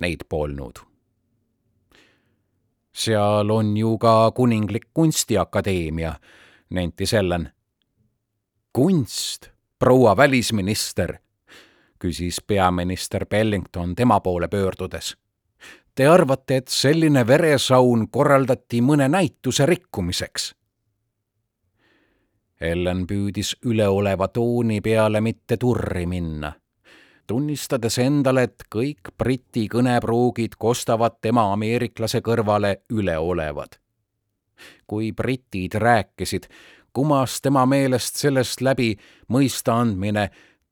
Neid 0.00 0.26
polnud. 0.28 0.78
seal 2.92 3.50
on 3.50 3.76
ju 3.76 3.98
ka 3.98 4.30
Kuninglik 4.30 4.86
Kunstiakadeemia, 4.94 6.14
nentis 6.70 7.14
Ellen. 7.14 7.52
kunst, 8.72 9.50
proua 9.78 10.16
välisminister, 10.16 11.18
küsis 11.98 12.42
peaminister 12.46 13.26
Bellington 13.26 13.94
tema 13.94 14.20
poole 14.20 14.48
pöördudes 14.48 15.16
Te 15.96 16.04
arvate, 16.06 16.56
et 16.60 16.68
selline 16.68 17.22
veresaun 17.24 18.02
korraldati 18.12 18.82
mõne 18.84 19.06
näituse 19.08 19.64
rikkumiseks? 19.66 20.50
Ellen 22.60 23.06
püüdis 23.08 23.54
üleoleva 23.64 24.28
tooni 24.28 24.82
peale 24.84 25.22
mitte 25.24 25.56
turri 25.56 26.04
minna, 26.06 26.52
tunnistades 27.26 27.98
endale, 27.98 28.42
et 28.42 28.62
kõik 28.74 29.10
Briti 29.18 29.66
kõnepruugid 29.68 30.56
kostavad 30.58 31.18
tema 31.20 31.52
ameeriklase 31.52 32.20
kõrvale 32.20 32.76
üleolevad. 32.90 33.78
kui 34.86 35.12
britid 35.12 35.74
rääkisid, 35.74 36.46
kumas 36.92 37.40
tema 37.40 37.66
meelest 37.66 38.16
sellest 38.16 38.60
läbi 38.60 38.96
mõista 39.28 39.74
andmine, 39.80 40.30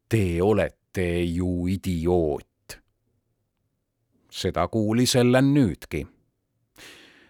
te 0.09 0.43
olete 0.43 0.85
Te 0.95 1.23
ju 1.23 1.67
idioot. 1.67 2.79
seda 4.31 4.69
kuulis 4.69 5.17
Ellen 5.17 5.55
nüüdki. 5.55 6.07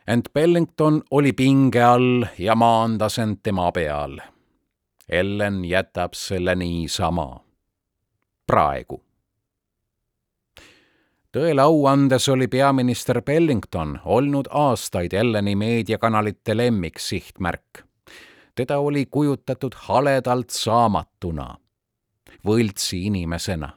ent 0.07 0.29
Bellington 0.35 1.03
oli 1.11 1.33
pinge 1.33 1.83
all 1.83 2.27
ja 2.39 2.55
maandas 2.55 3.19
end 3.19 3.37
tema 3.43 3.73
peal. 3.73 4.19
Ellen 5.09 5.65
jätab 5.65 6.13
selle 6.13 6.55
niisama. 6.55 7.41
praegu 8.47 9.04
tõele 11.35 11.63
au 11.67 11.87
andes 11.91 12.29
oli 12.31 12.47
peaminister 12.49 13.19
Bellington 13.23 13.97
olnud 14.05 14.47
aastaid 14.55 15.13
Elleni 15.13 15.57
meediakanalite 15.59 16.57
lemmiksihtmärk. 16.57 17.83
teda 18.55 18.79
oli 18.79 19.07
kujutatud 19.11 19.75
haledalt 19.75 20.51
saamatuna, 20.51 21.57
võltsi 22.47 23.07
inimesena, 23.07 23.73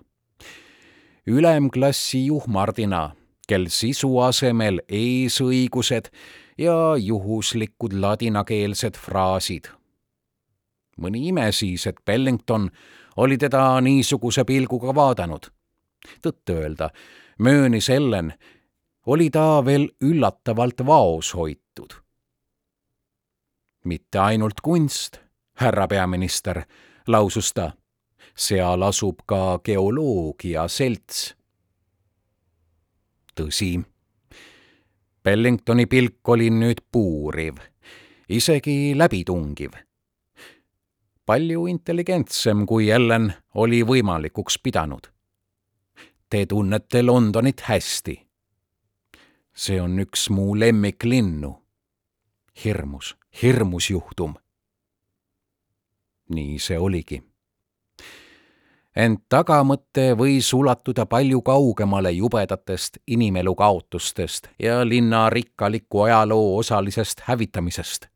ülemklassi 1.28 2.26
juhmardina, 2.26 3.12
kel 3.48 3.66
sisu 3.70 4.20
asemel 4.20 4.82
eesõigused 4.90 6.12
ja 6.58 6.96
juhuslikud 6.98 7.94
ladinakeelsed 7.94 8.98
fraasid. 8.98 9.66
mõni 11.02 11.28
ime 11.28 11.52
siis, 11.52 11.88
et 11.88 12.06
Bellington 12.06 12.70
oli 13.18 13.38
teda 13.38 13.82
niisuguse 13.82 14.44
pilguga 14.46 14.96
vaadanud. 14.96 15.48
tõtt-öelda 16.22 16.90
möönis 17.38 17.90
Ellen, 17.90 18.34
oli 19.06 19.30
ta 19.30 19.66
veel 19.66 19.90
üllatavalt 20.02 20.86
vaos 20.86 21.34
hoitud. 21.34 21.94
mitte 23.84 24.20
ainult 24.20 24.62
kunst, 24.62 25.18
härra 25.56 25.88
peaminister, 25.88 26.62
lausus 27.08 27.54
ta, 27.54 27.72
seal 28.36 28.82
asub 28.84 29.24
ka 29.26 29.60
geoloogia 29.64 30.68
selts. 30.68 31.36
tõsi, 33.36 33.80
Bellingtoni 35.24 35.86
pilk 35.86 36.30
oli 36.30 36.50
nüüd 36.50 36.82
puuriv, 36.92 37.58
isegi 38.30 38.94
läbitungiv 38.96 39.72
palju 41.28 41.66
intelligentsem, 41.68 42.66
kui 42.66 42.90
Ellen 42.92 43.34
oli 43.56 43.84
võimalikuks 43.84 44.62
pidanud 44.64 45.12
Te 46.30 46.46
tunnete 46.46 47.04
Londonit 47.04 47.62
hästi. 47.62 48.28
see 49.56 49.82
on 49.82 50.00
üks 50.00 50.30
mu 50.30 50.60
lemmiklinnu. 50.60 51.64
hirmus, 52.64 53.16
hirmus 53.42 53.90
juhtum. 53.90 54.34
nii 56.30 56.60
see 56.60 56.78
oligi. 56.78 57.24
ent 58.96 59.24
tagamõte 59.30 60.16
võis 60.20 60.54
ulatuda 60.54 61.06
palju 61.06 61.42
kaugemale 61.42 62.12
jubedatest 62.12 62.98
inimelu 63.08 63.56
kaotustest 63.56 64.50
ja 64.60 64.90
linna 64.90 65.30
rikkaliku 65.30 66.02
ajaloo 66.02 66.58
osalisest 66.58 67.20
hävitamisest. 67.20 68.08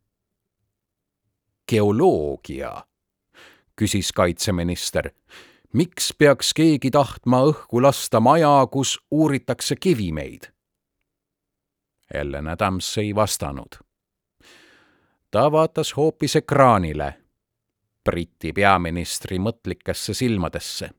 geoloogia, 1.70 2.84
küsis 3.76 4.12
kaitseminister 4.12 5.12
miks 5.74 6.14
peaks 6.18 6.54
keegi 6.54 6.92
tahtma 6.92 7.44
õhku 7.48 7.82
lasta 7.84 8.20
maja, 8.20 8.68
kus 8.72 9.00
uuritakse 9.12 9.76
kivimeid? 9.76 10.52
Ellen 12.14 12.48
Adams 12.48 12.98
ei 12.98 13.16
vastanud. 13.16 13.80
ta 15.32 15.52
vaatas 15.52 15.96
hoopis 15.98 16.36
ekraanile, 16.36 17.14
Briti 18.04 18.54
peaministri 18.54 19.40
mõtlikesse 19.40 20.14
silmadesse. 20.14 20.90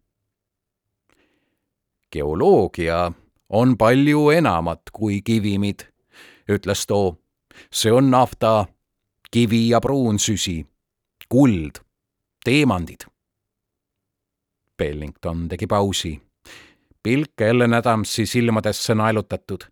geoloogia 2.12 3.12
on 3.48 3.76
palju 3.78 4.30
enamat 4.30 4.82
kui 4.92 5.22
kivimid, 5.22 5.80
ütles 6.48 6.86
too. 6.86 7.18
see 7.72 7.92
on 7.92 8.10
nafta, 8.10 8.66
kivi 9.30 9.68
ja 9.68 9.80
pruunsüsi, 9.80 10.66
kuld, 11.28 11.84
teemandid 12.44 13.11
Bellington 14.82 15.48
tegi 15.48 15.66
pausi. 15.66 16.22
pilk 17.02 17.40
Ellen 17.40 17.74
Adamsi 17.74 18.26
silmadesse 18.26 18.94
naelutatud, 18.94 19.62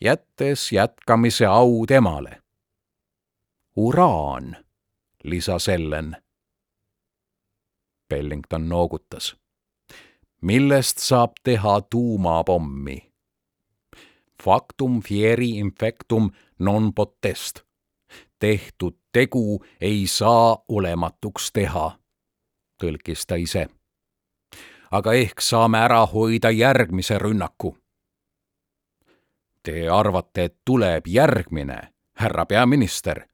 jättes 0.00 0.72
jätkamise 0.72 1.46
au 1.46 1.86
temale. 1.86 2.42
uraan, 3.76 4.56
lisas 5.24 5.68
Ellen. 5.68 6.16
Bellington 8.08 8.68
noogutas. 8.68 9.36
millest 10.42 10.98
saab 10.98 11.32
teha 11.44 11.80
tuumapommi? 11.80 13.12
Factum 14.42 15.02
fieri 15.02 15.50
infectum 15.50 16.30
non 16.58 16.94
potest. 16.94 17.60
tehtud 18.38 18.96
tegu 19.12 19.64
ei 19.80 20.06
saa 20.06 20.58
olematuks 20.68 21.52
teha, 21.52 21.98
tõlkis 22.82 23.26
ta 23.26 23.34
ise 23.34 23.68
aga 24.92 25.14
ehk 25.16 25.40
saame 25.40 25.80
ära 25.80 26.02
hoida 26.06 26.50
järgmise 26.52 27.16
rünnaku. 27.18 27.72
Te 29.62 29.88
arvate, 29.88 30.44
et 30.44 30.56
tuleb 30.64 31.06
järgmine, 31.06 31.78
härra 32.18 32.46
peaminister? 32.46 33.26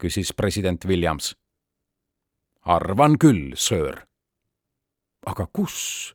küsis 0.00 0.32
president 0.36 0.84
Williams. 0.84 1.36
arvan 2.64 3.18
küll, 3.18 3.52
söör. 3.56 4.06
aga 5.26 5.46
kus? 5.52 6.14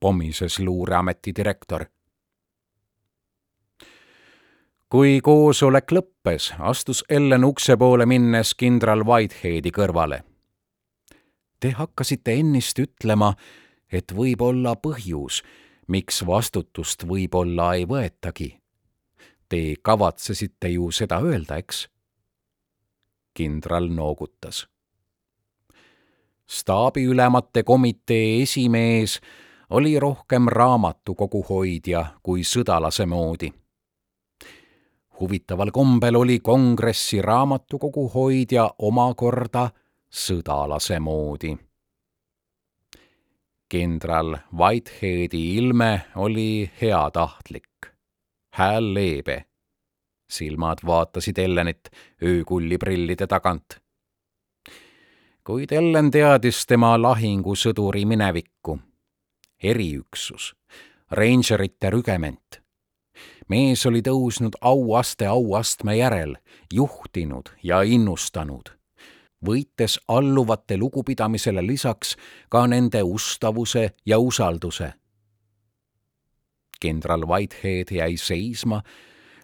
pommises 0.00 0.58
luureameti 0.58 1.32
direktor. 1.36 1.84
kui 4.88 5.20
koosolek 5.20 5.92
lõppes, 5.92 6.54
astus 6.58 7.04
Ellen 7.08 7.44
ukse 7.44 7.76
poole 7.76 8.06
minnes 8.06 8.54
kindral 8.54 9.04
Whiteheadi 9.04 9.70
kõrvale. 9.70 10.22
Te 11.60 11.70
hakkasite 11.70 12.32
ennist 12.32 12.78
ütlema, 12.78 13.34
et 13.94 14.12
võib 14.14 14.42
olla 14.42 14.74
põhjus, 14.76 15.42
miks 15.88 16.22
vastutust 16.26 17.06
võib-olla 17.08 17.74
ei 17.78 17.86
võetagi. 17.88 18.50
Te 19.48 19.76
kavatsesite 19.82 20.72
ju 20.74 20.90
seda 20.90 21.20
öelda, 21.22 21.58
eks? 21.62 21.88
kindral 23.34 23.88
noogutas. 23.90 24.68
staabiülemate 26.46 27.62
komitee 27.62 28.42
esimees 28.42 29.20
oli 29.70 29.98
rohkem 29.98 30.46
raamatukogu 30.48 31.42
hoidja 31.48 32.04
kui 32.22 32.44
sõdalase 32.44 33.06
moodi. 33.06 33.52
huvitaval 35.20 35.70
kombel 35.70 36.16
oli 36.16 36.38
kongressi 36.40 37.22
raamatukogu 37.22 38.08
hoidja 38.14 38.70
omakorda 38.78 39.70
sõdalase 40.10 41.00
moodi 41.00 41.56
kindral 43.74 44.36
Whiteheadi 44.56 45.56
ilme 45.56 46.02
oli 46.16 46.70
heatahtlik, 46.80 47.86
hääl 48.54 48.94
leebe. 48.94 49.44
silmad 50.30 50.78
vaatasid 50.86 51.38
Ellenit 51.38 51.90
öökulliprillide 52.22 53.26
tagant. 53.26 53.80
kuid 55.44 55.72
Ellen 55.72 56.10
teadis 56.10 56.66
tema 56.66 57.02
lahingusõduri 57.02 58.04
minevikku. 58.06 58.78
eriüksus, 59.62 60.54
reingerite 61.10 61.90
rügement. 61.90 62.62
mees 63.48 63.86
oli 63.86 64.02
tõusnud 64.02 64.54
auaste 64.60 65.26
auastme 65.26 65.96
järel, 65.96 66.36
juhtinud 66.72 67.50
ja 67.62 67.82
innustanud 67.82 68.83
võites 69.46 69.98
alluvate 70.08 70.76
lugupidamisele 70.76 71.62
lisaks 71.66 72.16
ka 72.48 72.66
nende 72.66 73.02
ustavuse 73.02 73.90
ja 74.06 74.18
usalduse. 74.18 74.92
kindral 76.80 77.26
Whitehead 77.26 77.90
jäi 77.90 78.16
seisma, 78.16 78.82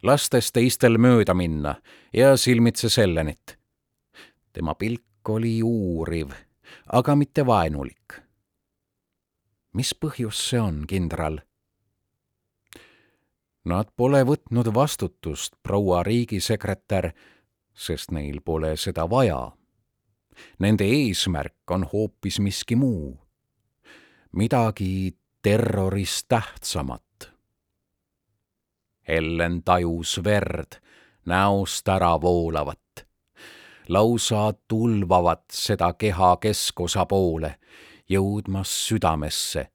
lastes 0.02 0.52
teistel 0.52 0.98
mööda 0.98 1.34
minna 1.34 1.74
ja 2.12 2.36
silmitses 2.36 2.98
Ellenit. 2.98 3.58
tema 4.52 4.74
pilk 4.74 5.28
oli 5.28 5.62
uuriv, 5.62 6.30
aga 6.92 7.16
mitte 7.16 7.46
vaenulik. 7.46 8.20
mis 9.72 9.94
põhjus 9.94 10.48
see 10.50 10.60
on, 10.60 10.84
kindral? 10.86 11.40
Nad 13.64 13.88
pole 13.96 14.24
võtnud 14.24 14.74
vastutust, 14.74 15.52
proua 15.62 16.02
riigisekretär, 16.02 17.12
sest 17.74 18.10
neil 18.10 18.40
pole 18.40 18.76
seda 18.76 19.04
vaja 19.10 19.52
Nende 20.59 20.85
eesmärk 20.85 21.70
on 21.70 21.87
hoopis 21.92 22.40
miski 22.40 22.76
muu, 22.76 23.18
midagi 24.33 25.16
terrorist 25.42 26.29
tähtsamat. 26.29 27.33
Ellen 29.09 29.62
tajus 29.64 30.20
verd 30.24 30.81
näost 31.26 31.88
ära 31.88 32.20
voolavat, 32.20 33.07
lausa 33.88 34.53
tulvavat 34.68 35.44
seda 35.53 35.92
keha 35.92 36.37
keskosa 36.37 37.07
poole, 37.07 37.57
jõudmas 38.11 38.72
südamesse, 38.88 39.66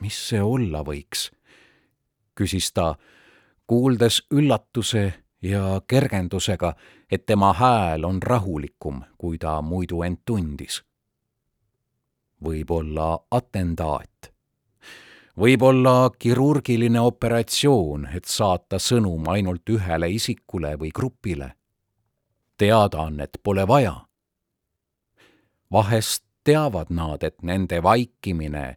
mis 0.00 0.28
see 0.28 0.42
olla 0.42 0.84
võiks? 0.84 1.30
küsis 2.36 2.68
ta, 2.76 2.94
kuuldes 3.66 4.20
üllatuse 4.30 5.06
ja 5.46 5.80
kergendusega, 5.86 6.74
et 7.10 7.26
tema 7.26 7.52
hääl 7.52 8.04
on 8.04 8.22
rahulikum, 8.22 9.02
kui 9.18 9.38
ta 9.38 9.62
muidu 9.62 10.02
end 10.02 10.18
tundis. 10.24 10.82
võib-olla 12.44 13.18
atendaat. 13.30 14.32
võib-olla 15.38 16.10
kirurgiline 16.18 17.00
operatsioon, 17.00 18.08
et 18.14 18.24
saata 18.24 18.78
sõnum 18.78 19.28
ainult 19.28 19.68
ühele 19.70 20.10
isikule 20.10 20.76
või 20.76 20.90
grupile. 20.94 21.52
teadaannet 22.58 23.38
pole 23.42 23.68
vaja. 23.68 24.06
vahest 25.72 26.24
teavad 26.44 26.90
nad, 26.90 27.22
et 27.22 27.42
nende 27.42 27.82
vaikimine 27.82 28.76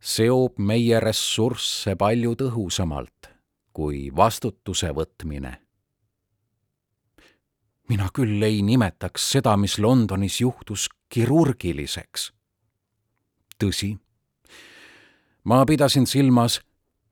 seob 0.00 0.58
meie 0.58 1.00
ressursse 1.00 1.96
palju 1.96 2.34
tõhusamalt 2.34 3.34
kui 3.74 4.10
vastutuse 4.16 4.92
võtmine. 4.94 5.63
Mina 7.88 8.08
küll 8.14 8.42
ei 8.42 8.62
nimetaks 8.62 9.30
seda, 9.32 9.56
mis 9.56 9.78
Londonis 9.78 10.40
juhtus, 10.40 10.88
kirurgiliseks. 11.08 12.32
tõsi, 13.64 13.96
ma 15.44 15.64
pidasin 15.66 16.06
silmas 16.06 16.60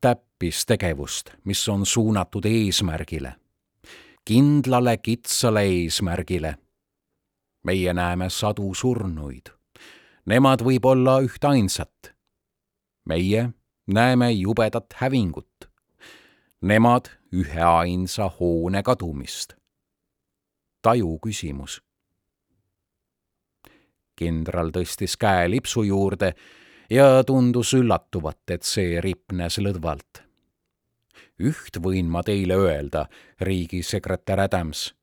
täppistegevust, 0.01 1.29
mis 1.43 1.67
on 1.69 1.85
suunatud 1.85 2.45
eesmärgile, 2.45 3.35
kindlale 4.25 4.97
kitsale 4.97 5.63
eesmärgile. 5.63 6.57
meie 7.63 7.93
näeme 7.93 8.29
sadu 8.29 8.73
surnuid. 8.73 9.49
Nemad 10.25 10.61
võib 10.63 10.85
olla 10.85 11.19
ühtainsat 11.19 12.13
meie 13.05 13.49
näeme 13.87 14.31
jubedat 14.31 14.85
hävingut. 14.95 15.69
Nemad 16.61 17.05
üheainsa 17.33 18.31
hoone 18.39 18.83
kadumist. 18.83 19.53
Taju 20.83 21.17
küsimus. 21.23 21.81
kindral 24.15 24.69
tõstis 24.69 25.15
käe 25.17 25.47
lipsu 25.49 25.83
juurde 25.83 26.33
ja 26.89 27.23
tundus 27.23 27.73
üllatuvat, 27.73 28.43
et 28.49 28.63
see 28.63 29.01
ripnes 29.01 29.57
lõdvalt. 29.57 30.21
üht 31.39 31.79
võin 31.79 32.09
ma 32.09 32.23
teile 32.23 32.55
öelda, 32.55 33.07
riigisekretär 33.41 34.39
Adams. 34.39 34.93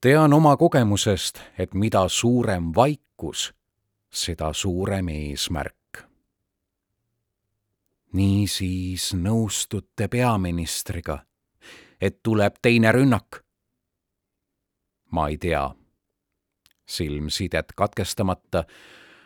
tean 0.00 0.32
oma 0.32 0.56
kogemusest, 0.56 1.40
et 1.58 1.74
mida 1.74 2.08
suurem 2.08 2.72
vaikus, 2.74 3.52
seda 4.10 4.52
suurem 4.52 5.08
eesmärk 5.08 5.74
niisiis 8.12 9.12
nõustute 9.14 10.08
peaministriga, 10.10 11.20
et 12.00 12.22
tuleb 12.22 12.58
teine 12.62 12.92
rünnak? 12.92 13.44
Ma 15.10 15.28
ei 15.28 15.38
tea. 15.38 15.70
silmsidet 16.86 17.72
katkestamata 17.76 18.64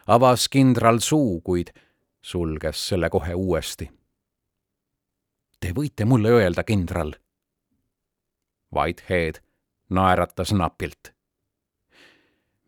avas 0.07 0.49
kindral 0.49 0.99
suu, 1.01 1.41
kuid 1.41 1.73
sulges 2.23 2.89
selle 2.89 3.09
kohe 3.11 3.35
uuesti. 3.35 3.91
Te 5.61 5.73
võite 5.73 6.05
mulle 6.05 6.29
öelda, 6.29 6.65
kindral. 6.65 7.15
Whitehead 8.75 9.41
naeratas 9.91 10.53
napilt. 10.53 11.15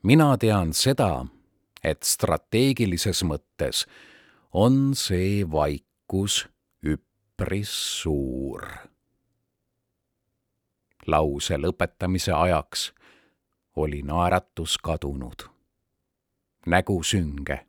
mina 0.03 0.37
tean 0.39 0.73
seda, 0.73 1.27
et 1.85 2.03
strateegilises 2.03 3.25
mõttes 3.25 3.85
on 4.53 4.95
see 4.95 5.45
vaik 5.45 5.87
vaikus 6.07 6.47
üpris 6.83 7.71
suur. 8.01 8.63
lause 11.07 11.55
lõpetamise 11.55 12.33
ajaks 12.33 12.93
oli 13.77 14.03
naeratus 14.03 14.79
kadunud. 14.79 15.49
nägu 16.67 17.03
sünge. 17.03 17.67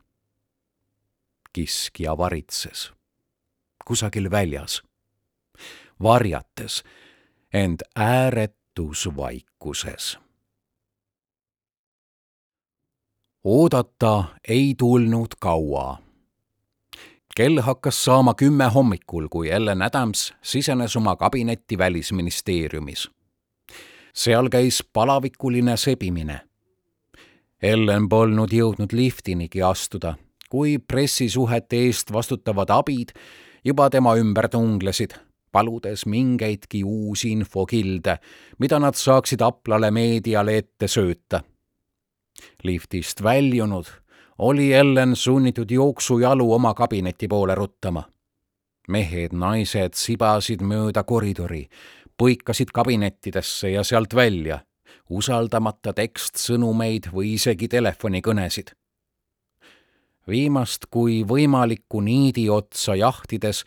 kiskja 1.52 2.18
varitses 2.18 2.92
kusagil 3.88 4.30
väljas, 4.30 4.82
varjates 6.02 6.84
end 7.54 7.80
ääretus 7.96 9.08
vaikuses. 9.16 10.18
oodata 13.44 14.24
ei 14.48 14.74
tulnud 14.78 15.28
kaua 15.40 15.98
kell 17.36 17.60
hakkas 17.60 18.04
saama 18.04 18.34
kümme 18.34 18.66
hommikul, 18.74 19.28
kui 19.30 19.50
Ellen 19.50 19.82
Adams 19.82 20.34
sisenes 20.42 20.96
oma 20.96 21.16
kabinetti 21.16 21.78
Välisministeeriumis. 21.78 23.10
Seal 24.18 24.48
käis 24.50 24.82
palavikuline 24.92 25.76
sebimine. 25.78 26.40
Ellen 27.62 28.08
polnud 28.08 28.52
jõudnud 28.54 28.92
liftinigi 28.92 29.62
astuda, 29.62 30.16
kui 30.50 30.78
pressisuhete 30.78 31.84
eest 31.86 32.12
vastutavad 32.12 32.70
abid 32.74 33.14
juba 33.64 33.88
tema 33.90 34.14
ümber 34.18 34.48
tunglesid, 34.50 35.14
paludes 35.52 36.06
mingeidki 36.06 36.84
uusi 36.84 37.32
infokilde, 37.34 38.18
mida 38.58 38.78
nad 38.78 38.98
saaksid 38.98 39.42
Aplale 39.42 39.90
meediale 39.90 40.58
ette 40.58 40.88
sööta. 40.88 41.42
liftist 42.62 43.22
väljunud 43.22 43.86
oli 44.38 44.72
Ellen 44.72 45.16
sunnitud 45.16 45.70
jooksujalu 45.70 46.52
oma 46.52 46.74
kabineti 46.74 47.28
poole 47.28 47.54
ruttama. 47.54 48.02
mehed-naised 48.88 49.94
sibasid 49.94 50.62
mööda 50.62 51.02
koridori, 51.04 51.68
põikasid 52.18 52.72
kabinettidesse 52.74 53.70
ja 53.70 53.84
sealt 53.84 54.14
välja, 54.14 54.60
usaldamata 55.10 55.92
tekstsõnumeid 55.92 57.10
või 57.12 57.34
isegi 57.34 57.68
telefonikõnesid. 57.68 58.72
viimast 60.28 60.86
kui 60.90 61.24
võimalikku 61.24 62.00
niidi 62.00 62.50
otsa 62.50 62.94
jahtides 62.94 63.64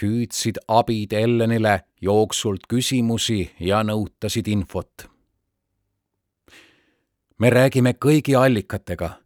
hüüdsid 0.00 0.58
abid 0.68 1.12
Ellenile 1.12 1.80
jooksult 2.00 2.66
küsimusi 2.68 3.50
ja 3.60 3.82
nõutasid 3.82 4.48
infot. 4.48 5.08
me 7.38 7.50
räägime 7.50 7.92
kõigi 7.92 8.36
allikatega 8.36 9.20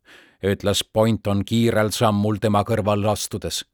ütles 0.44 0.84
Pointon 0.92 1.44
kiirel 1.44 1.90
sammul 1.94 2.36
tema 2.40 2.64
kõrval 2.68 3.06
astudes. 3.12 3.64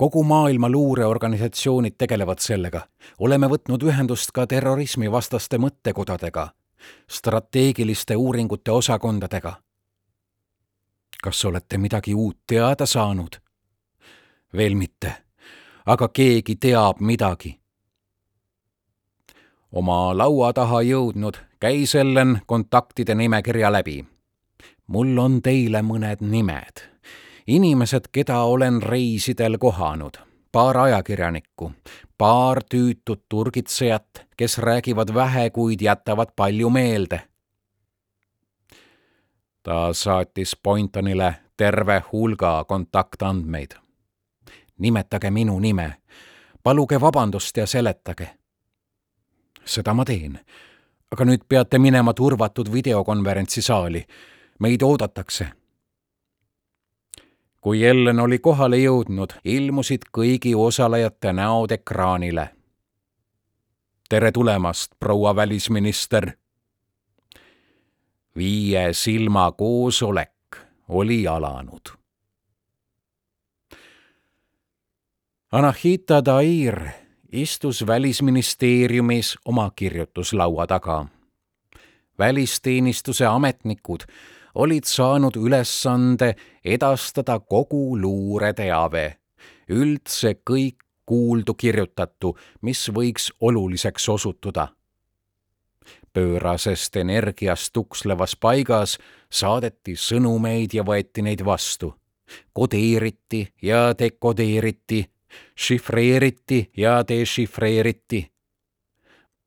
Kogu 0.00 0.22
maailma 0.24 0.68
luureorganisatsioonid 0.68 1.92
tegelevad 1.98 2.38
sellega. 2.38 2.80
oleme 3.18 3.46
võtnud 3.46 3.82
ühendust 3.84 4.32
ka 4.32 4.46
terrorismivastaste 4.46 5.58
mõttekodadega, 5.58 6.48
strateegiliste 7.10 8.16
uuringute 8.16 8.70
osakondadega. 8.70 9.52
kas 11.22 11.44
olete 11.44 11.78
midagi 11.78 12.14
uut 12.14 12.38
teada 12.46 12.86
saanud? 12.86 13.36
veel 14.56 14.74
mitte, 14.74 15.12
aga 15.86 16.08
keegi 16.08 16.56
teab 16.56 17.00
midagi 17.00 17.60
oma 19.72 20.16
laua 20.18 20.52
taha 20.52 20.80
jõudnud, 20.82 21.36
käis 21.60 21.94
Ellen 21.94 22.40
kontaktide 22.46 23.14
nimekirja 23.14 23.72
läbi 23.72 24.04
mul 24.86 25.18
on 25.18 25.42
teile 25.42 25.82
mõned 25.82 26.24
nimed. 26.24 26.89
Inimesed, 27.50 28.00
keda 28.12 28.42
olen 28.42 28.82
reisidel 28.82 29.58
kohanud, 29.58 30.16
paar 30.52 30.78
ajakirjanikku, 30.78 31.72
paar 32.18 32.62
tüütut 32.74 33.24
turgitsejat, 33.28 34.26
kes 34.36 34.58
räägivad 34.58 35.14
vähe, 35.14 35.50
kuid 35.50 35.80
jätavad 35.80 36.28
palju 36.36 36.70
meelde. 36.70 37.22
ta 39.62 39.92
saatis 39.92 40.56
Pointonile 40.62 41.34
terve 41.56 42.02
hulga 42.12 42.64
kontaktandmeid. 42.64 43.70
nimetage 44.78 45.30
minu 45.30 45.58
nime, 45.58 45.96
paluge 46.62 47.00
vabandust 47.00 47.56
ja 47.56 47.66
seletage. 47.66 48.30
seda 49.64 49.94
ma 49.94 50.04
teen 50.04 50.40
aga 51.10 51.26
nüüd 51.26 51.46
peate 51.48 51.78
minema 51.82 52.14
turvatud 52.14 52.70
videokonverentsi 52.72 53.62
saali 53.62 54.04
meid 54.60 54.82
oodatakse. 54.82 55.48
Kui 57.60 57.84
Ellen 57.84 58.20
oli 58.20 58.38
kohale 58.38 58.78
jõudnud, 58.78 59.32
ilmusid 59.44 60.08
kõigi 60.18 60.54
osalejate 60.56 61.32
näod 61.32 61.70
ekraanile. 61.70 62.50
tere 64.08 64.32
tulemast, 64.32 64.92
proua 65.00 65.36
välisminister. 65.36 66.32
viie 68.36 68.92
silma 68.92 69.52
koosolek 69.52 70.56
oli 70.88 71.26
alanud. 71.28 72.00
Anahita 75.52 76.24
Dair 76.24 76.88
istus 77.32 77.86
välisministeeriumis 77.86 79.38
oma 79.44 79.70
kirjutuslaua 79.76 80.66
taga. 80.66 81.06
välisteenistuse 82.18 83.26
ametnikud 83.26 84.00
olid 84.54 84.84
saanud 84.84 85.36
ülesande 85.36 86.34
edastada 86.64 87.38
kogu 87.38 87.98
luureteave 88.00 89.20
üldse 89.70 90.34
kõik 90.50 90.82
kuuldu 91.06 91.54
kirjutatu, 91.54 92.36
mis 92.62 92.88
võiks 92.94 93.30
oluliseks 93.40 94.08
osutuda. 94.08 94.68
pöörasest 96.12 96.96
energiast 96.96 97.72
tukslevas 97.72 98.36
paigas 98.36 98.98
saadeti 99.30 99.94
sõnumeid 99.96 100.74
ja 100.74 100.82
võeti 100.82 101.22
neid 101.22 101.44
vastu. 101.44 101.94
kodeeriti 102.52 103.52
ja 103.62 103.94
dekodeeriti, 103.98 105.10
šifreeriti 105.54 106.70
ja 106.76 107.02
dešifreeriti 107.08 108.30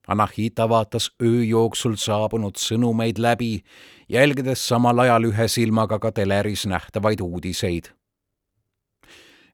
Anahita 0.08 0.70
vaatas 0.70 1.12
öö 1.22 1.44
jooksul 1.44 1.96
saabunud 1.96 2.60
sõnumeid 2.60 3.20
läbi, 3.24 3.63
jälgides 4.10 4.68
samal 4.68 5.00
ajal 5.00 5.30
ühe 5.30 5.48
silmaga 5.48 6.00
ka 6.00 6.12
teleris 6.12 6.66
nähtavaid 6.68 7.22
uudiseid. 7.24 7.94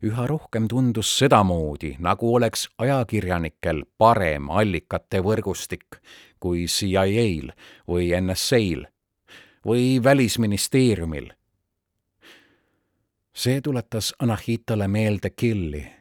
üha 0.03 0.27
rohkem 0.27 0.67
tundus 0.67 1.17
sedamoodi, 1.19 1.95
nagu 1.99 2.35
oleks 2.35 2.69
ajakirjanikel 2.77 3.83
parem 3.97 4.49
allikate 4.49 5.19
võrgustik 5.19 5.99
kui 6.39 6.65
CIA-l 6.65 7.51
või 7.87 8.09
NSA-l 8.21 8.87
või 9.65 10.03
Välisministeeriumil. 10.03 11.29
see 13.33 13.61
tuletas 13.61 14.13
Anahitale 14.19 14.87
meelde 14.87 15.29
Killi 15.29 15.98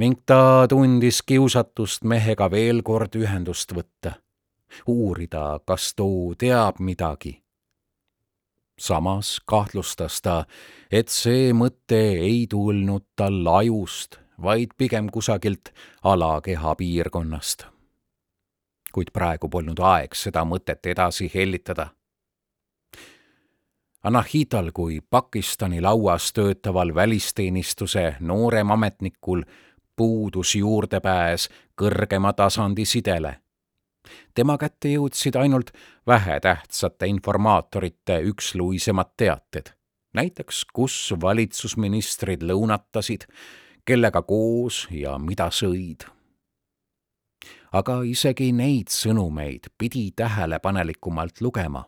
ning 0.00 0.16
ta 0.26 0.66
tundis 0.68 1.20
kiusatust 1.22 2.06
mehega 2.08 2.46
veel 2.50 2.80
kord 2.82 3.16
ühendust 3.20 3.74
võtta, 3.76 4.14
uurida, 4.88 5.60
kas 5.68 5.92
too 5.94 6.32
teab 6.40 6.80
midagi. 6.80 7.42
samas 8.80 9.40
kahtlustas 9.44 10.22
ta, 10.24 10.46
et 10.90 11.08
see 11.12 11.52
mõte 11.52 12.00
ei 12.28 12.46
tulnud 12.48 13.04
tal 13.16 13.46
ajust, 13.58 14.16
vaid 14.42 14.72
pigem 14.78 15.10
kusagilt 15.12 15.74
alakeha 16.02 16.74
piirkonnast. 16.74 17.66
kuid 18.92 19.12
praegu 19.12 19.48
polnud 19.48 19.78
aeg 19.78 20.14
seda 20.14 20.44
mõtet 20.44 20.86
edasi 20.86 21.30
hellitada 21.34 21.90
Anahital 24.02 24.70
kui 24.72 25.00
Pakistani 25.10 25.80
lauas 25.80 26.32
töötaval 26.32 26.94
välisteenistuse 26.94 28.14
noorem 28.20 28.70
ametnikul 28.70 29.42
puudus 30.00 30.54
juurdepääs 30.56 31.48
kõrgema 31.76 32.32
tasandi 32.32 32.84
sidele. 32.88 33.34
tema 34.34 34.56
kätte 34.58 34.88
jõudsid 34.88 35.36
ainult 35.36 35.70
vähetähtsate 36.06 37.06
informaatorite 37.06 38.16
üksluisemad 38.30 39.10
teated, 39.16 39.74
näiteks 40.16 40.64
kus 40.72 41.14
valitsusministrid 41.20 42.42
lõunatasid, 42.42 43.28
kellega 43.84 44.22
koos 44.22 44.86
ja 44.90 45.18
mida 45.18 45.50
sõid. 45.50 46.08
aga 47.72 48.00
isegi 48.02 48.52
neid 48.52 48.88
sõnumeid 48.88 49.68
pidi 49.78 50.10
tähelepanelikumalt 50.16 51.40
lugema 51.40 51.84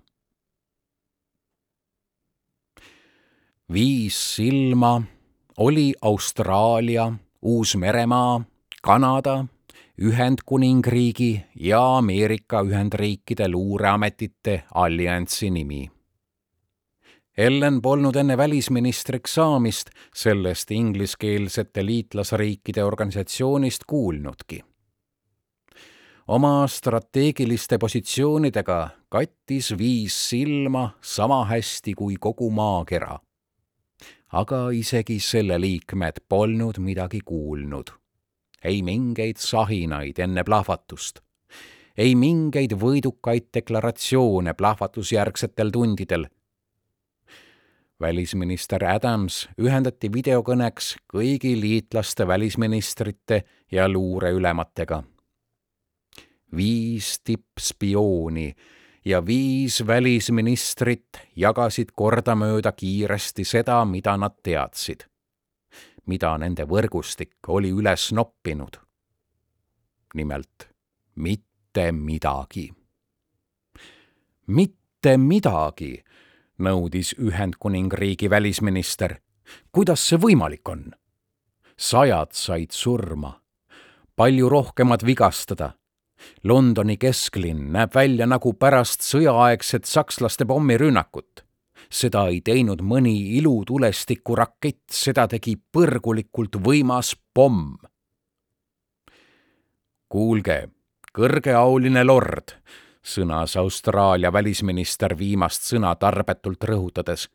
viis 3.73 4.37
silma 4.37 5.03
oli 5.57 5.95
Austraalia 6.03 7.13
Uus-Meremaa, 7.43 8.45
Kanada, 8.83 9.45
Ühendkuningriigi 10.03 11.45
ja 11.55 11.97
Ameerika 11.97 12.61
Ühendriikide 12.61 13.49
luureametite 13.49 14.63
alliansi 14.75 15.51
nimi. 15.51 15.91
Ellen 17.39 17.83
polnud 17.83 18.15
enne 18.15 18.37
välisministriks 18.37 19.35
saamist 19.35 19.91
sellest 20.15 20.71
ingliskeelsete 20.71 21.87
liitlasriikide 21.87 22.85
organisatsioonist 22.85 23.83
kuulnudki. 23.87 24.65
oma 26.29 26.67
strateegiliste 26.67 27.79
positsioonidega 27.79 28.89
kattis 29.09 29.79
viis 29.79 30.29
silma 30.31 30.91
sama 31.01 31.45
hästi 31.45 31.95
kui 31.95 32.17
kogu 32.21 32.51
maakera 32.51 33.19
aga 34.33 34.71
isegi 34.73 35.19
selle 35.21 35.59
liikmed 35.61 36.23
polnud 36.29 36.79
midagi 36.81 37.21
kuulnud. 37.25 37.91
ei 38.65 38.83
mingeid 38.83 39.37
sahinaid 39.43 40.19
enne 40.23 40.45
plahvatust, 40.45 41.19
ei 41.99 42.15
mingeid 42.15 42.73
võidukaid 42.79 43.51
deklaratsioone 43.55 44.55
plahvatusjärgsetel 44.55 45.71
tundidel. 45.71 46.27
välisminister 48.01 48.85
Adams 48.85 49.49
ühendati 49.59 50.09
videokõneks 50.13 50.97
kõigi 51.15 51.61
liitlaste 51.61 52.27
välisministrite 52.27 53.45
ja 53.73 53.89
luureülematega. 53.89 55.03
viis 56.57 57.21
tippspiooni 57.25 58.55
ja 59.05 59.27
viis 59.27 59.87
välisministrit 59.87 61.19
jagasid 61.37 61.91
kordamööda 61.95 62.73
kiiresti 62.73 63.45
seda, 63.45 63.85
mida 63.85 64.17
nad 64.17 64.37
teadsid, 64.43 65.05
mida 66.07 66.37
nende 66.39 66.67
võrgustik 66.69 67.49
oli 67.49 67.73
üles 67.73 68.13
noppinud. 68.13 68.79
nimelt 70.15 70.69
mitte 71.15 71.93
midagi. 71.93 72.73
mitte 74.47 75.17
midagi, 75.17 76.05
nõudis 76.59 77.15
Ühendkuningriigi 77.19 78.31
välisminister. 78.31 79.21
kuidas 79.73 80.09
see 80.09 80.19
võimalik 80.19 80.69
on? 80.69 80.93
sajad 81.77 82.33
said 82.33 82.71
surma, 82.71 83.41
palju 84.17 84.49
rohkemad 84.49 85.03
vigastada 85.03 85.82
Londoni 86.45 86.97
kesklinn 86.97 87.71
näeb 87.73 87.95
välja 87.95 88.27
nagu 88.27 88.53
pärast 88.53 89.05
sõjaaegset 89.07 89.85
sakslaste 89.85 90.45
pommirünnakut. 90.45 91.45
seda 91.93 92.27
ei 92.33 92.41
teinud 92.41 92.81
mõni 92.81 93.37
ilutulestiku 93.37 94.35
rakett, 94.37 94.85
seda 94.91 95.27
tegi 95.29 95.57
põrgulikult 95.73 96.57
võimas 96.57 97.17
pomm. 97.35 97.77
kuulge, 100.09 100.69
kõrgeauline 101.15 102.05
lord, 102.05 102.57
sõnas 103.03 103.57
Austraalia 103.57 104.33
välisminister 104.33 105.19
viimast 105.19 105.63
sõna 105.63 105.95
tarbetult 105.95 106.65
rõhutades. 106.65 107.29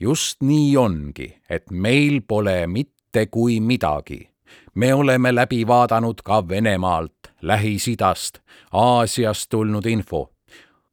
just 0.00 0.42
nii 0.42 0.76
ongi, 0.76 1.36
et 1.50 1.70
meil 1.70 2.22
pole 2.22 2.66
mitte 2.66 3.26
kui 3.26 3.60
midagi. 3.60 4.30
me 4.74 4.94
oleme 4.94 5.34
läbi 5.34 5.66
vaadanud 5.66 6.22
ka 6.22 6.48
Venemaalt 6.48 7.21
Lähis-Idast, 7.42 8.38
Aasiast 8.72 9.50
tulnud 9.50 9.86
info. 9.86 10.32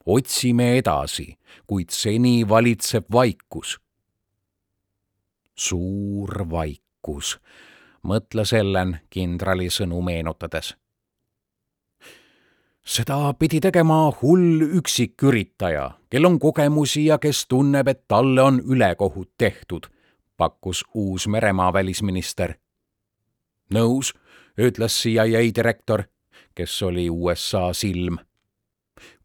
otsime 0.06 0.78
edasi, 0.78 1.38
kuid 1.68 1.90
seni 1.90 2.50
valitseb 2.50 3.06
vaikus. 3.12 3.80
suur 5.56 6.50
vaikus, 6.50 7.40
mõtles 8.04 8.54
Ellen 8.54 9.00
kindrali 9.10 9.70
sõnu 9.70 10.02
meenutades. 10.02 10.76
seda 12.84 13.34
pidi 13.40 13.60
tegema 13.60 14.12
hull 14.22 14.62
üksiküritaja, 14.62 15.92
kel 16.10 16.26
on 16.26 16.40
kogemusi 16.40 17.06
ja 17.06 17.18
kes 17.18 17.46
tunneb, 17.48 17.88
et 17.88 18.08
talle 18.08 18.42
on 18.42 18.60
ülekohut 18.60 19.32
tehtud, 19.38 19.86
pakkus 20.38 20.86
Uus-Meremaa 20.94 21.74
välisminister. 21.74 22.54
nõus, 23.74 24.14
ütles 24.58 25.02
CIA 25.02 25.54
direktor 25.56 26.04
kes 26.56 26.82
oli 26.84 27.10
USA 27.10 27.74
silm. 27.74 28.18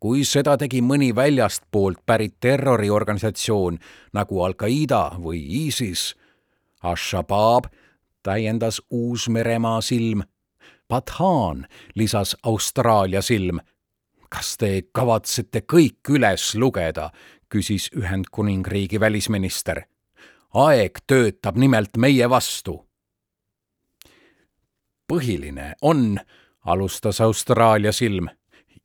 kui 0.00 0.24
seda 0.24 0.56
tegi 0.56 0.78
mõni 0.82 1.10
väljastpoolt 1.14 2.04
pärit 2.06 2.36
terroriorganisatsioon 2.40 3.78
nagu 4.14 4.42
Al-Qaeda 4.42 5.16
või 5.18 5.40
ISIS, 5.66 6.14
Al-Shabaab 6.82 7.66
täiendas 8.22 8.82
Uus-Meremaa 8.90 9.80
silm, 9.80 10.22
Pathan 10.88 11.66
lisas 11.94 12.36
Austraalia 12.42 13.22
silm. 13.22 13.60
kas 14.28 14.56
te 14.58 14.82
kavatsete 14.92 15.60
kõik 15.62 16.10
üles 16.10 16.54
lugeda, 16.58 17.10
küsis 17.48 17.90
Ühendkuningriigi 17.96 19.00
välisminister. 19.00 19.82
aeg 20.54 20.98
töötab 21.06 21.56
nimelt 21.56 21.96
meie 21.96 22.30
vastu. 22.30 22.86
põhiline 25.12 25.74
on 25.82 26.18
alustas 26.64 27.20
Austraalia 27.20 27.92
silm. 27.92 28.28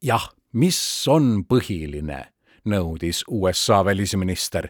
jah, 0.03 0.29
mis 0.53 1.07
on 1.07 1.45
põhiline, 1.45 2.25
nõudis 2.65 3.23
USA 3.27 3.85
välisminister. 3.85 4.69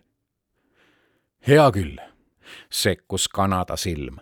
hea 1.48 1.72
küll, 1.72 1.98
sekkus 2.72 3.28
Kanada 3.28 3.78
silm. 3.78 4.18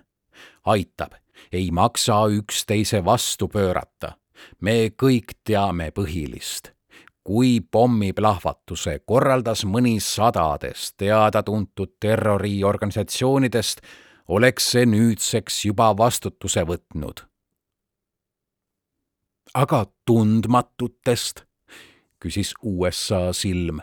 aitab, 0.65 1.13
ei 1.51 1.71
maksa 1.71 2.27
üksteise 2.27 3.05
vastu 3.05 3.47
pöörata. 3.47 4.17
me 4.61 4.89
kõik 5.03 5.33
teame 5.43 5.91
põhilist 5.91 6.77
kui 7.27 7.59
pommiplahvatuse 7.71 8.99
korraldas 9.05 9.65
mõni 9.67 9.97
sadadest 9.99 10.93
teada-tuntud 11.01 11.97
terroriorganisatsioonidest, 11.99 13.81
oleks 14.27 14.71
see 14.71 14.85
nüüdseks 14.87 15.65
juba 15.65 15.89
vastutuse 15.97 16.63
võtnud. 16.63 17.25
Aga 19.53 19.85
tundmatutest, 20.05 21.43
küsis 22.19 22.53
USA 22.63 23.33
silm. 23.33 23.79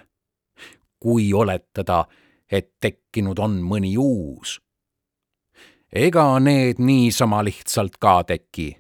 kui 1.00 1.34
oletada, 1.34 2.06
et 2.50 2.70
tekkinud 2.80 3.38
on 3.38 3.62
mõni 3.62 3.96
uus. 3.98 4.60
ega 5.92 6.38
need 6.40 6.78
niisama 6.78 7.44
lihtsalt 7.44 7.96
ka 8.00 8.22
teki, 8.24 8.76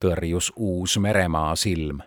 tõrjus 0.00 0.52
Uus-Meremaa 0.56 1.56
silm 1.56 2.00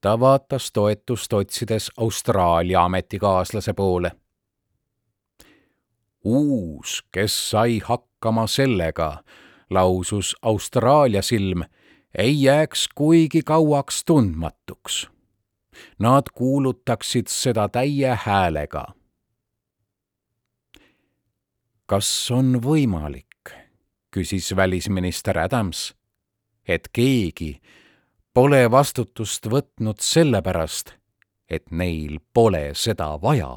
ta 0.00 0.20
vaatas 0.20 0.72
toetust 0.72 1.32
otsides 1.32 1.90
Austraalia 1.96 2.84
ametikaaslase 2.84 3.72
poole 3.72 4.12
uus, 6.24 7.04
kes 7.12 7.50
sai 7.50 7.80
hakkama 7.84 8.46
sellega, 8.46 9.22
lausus 9.70 10.36
Austraalia 10.42 11.22
silm, 11.22 11.62
ei 12.14 12.42
jääks 12.42 12.88
kuigi 12.94 13.42
kauaks 13.42 14.04
tundmatuks. 14.04 15.08
Nad 15.98 16.22
kuulutaksid 16.34 17.26
seda 17.26 17.68
täie 17.68 18.18
häälega. 18.24 18.86
kas 21.88 22.30
on 22.30 22.58
võimalik, 22.60 23.48
küsis 24.12 24.56
välisminister 24.56 25.38
Adams, 25.38 25.94
et 26.68 26.90
keegi 26.92 27.62
pole 28.34 28.70
vastutust 28.70 29.48
võtnud 29.48 29.96
sellepärast, 30.04 30.92
et 31.48 31.70
neil 31.70 32.18
pole 32.34 32.74
seda 32.76 33.14
vaja 33.22 33.54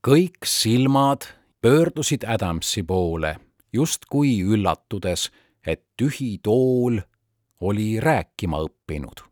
kõik 0.00 0.46
silmad 0.48 1.26
pöördusid 1.60 2.24
Adamsi 2.24 2.82
poole, 2.82 3.36
justkui 3.72 4.40
üllatudes, 4.42 5.30
et 5.66 5.84
tühi 5.96 6.38
tool 6.42 7.00
oli 7.60 8.00
rääkima 8.00 8.60
õppinud. 8.64 9.24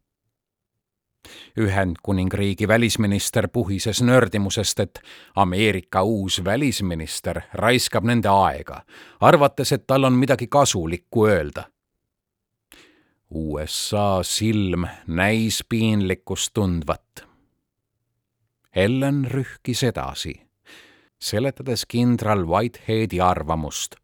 Ühendkuningriigi 1.59 2.68
välisminister 2.68 3.49
puhises 3.49 4.03
nördimusest, 4.03 4.80
et 4.80 5.01
Ameerika 5.36 6.03
uus 6.03 6.45
välisminister 6.45 7.41
raiskab 7.53 8.05
nende 8.05 8.28
aega, 8.28 8.82
arvates, 9.20 9.72
et 9.72 9.86
tal 9.86 10.05
on 10.05 10.12
midagi 10.12 10.47
kasulikku 10.47 11.26
öelda. 11.26 11.68
USA 13.30 14.22
silm 14.22 14.86
näis 15.07 15.64
piinlikkust 15.68 16.55
tundvat. 16.55 17.26
Ellen 18.76 19.24
rühkis 19.30 19.82
edasi 19.84 20.49
seletades 21.18 21.86
kindral 21.86 22.47
Whiteheadi 22.47 23.20
arvamust. 23.20 23.97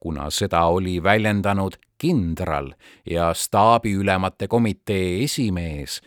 Kuna 0.00 0.30
seda 0.30 0.64
oli 0.64 1.02
väljendanud 1.02 1.76
kindral 1.98 2.72
ja 3.10 3.34
staabiülemate 3.34 4.48
komitee 4.48 5.22
esimees, 5.24 6.00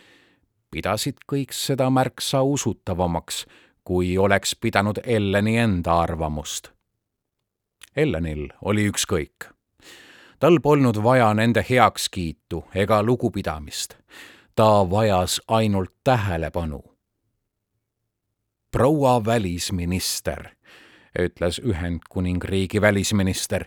pidasid 0.70 1.22
kõik 1.32 1.54
seda 1.54 1.90
märksa 1.90 2.42
usutavamaks, 2.42 3.46
kui 3.84 4.18
oleks 4.18 4.56
pidanud 4.60 4.98
Elleni 5.04 5.56
enda 5.58 6.00
arvamust. 6.00 6.70
Ellenil 7.96 8.48
oli 8.62 8.88
ükskõik. 8.90 9.50
tal 10.38 10.58
polnud 10.60 11.02
vaja 11.02 11.34
nende 11.34 11.64
heakskiitu 11.70 12.64
ega 12.74 13.02
lugupidamist. 13.02 13.94
ta 14.54 14.90
vajas 14.90 15.40
ainult 15.48 15.90
tähelepanu 16.04 16.94
proua 18.74 19.24
välisminister, 19.24 20.50
ütles 21.18 21.60
Ühendkuningriigi 21.62 22.80
välisminister. 22.80 23.64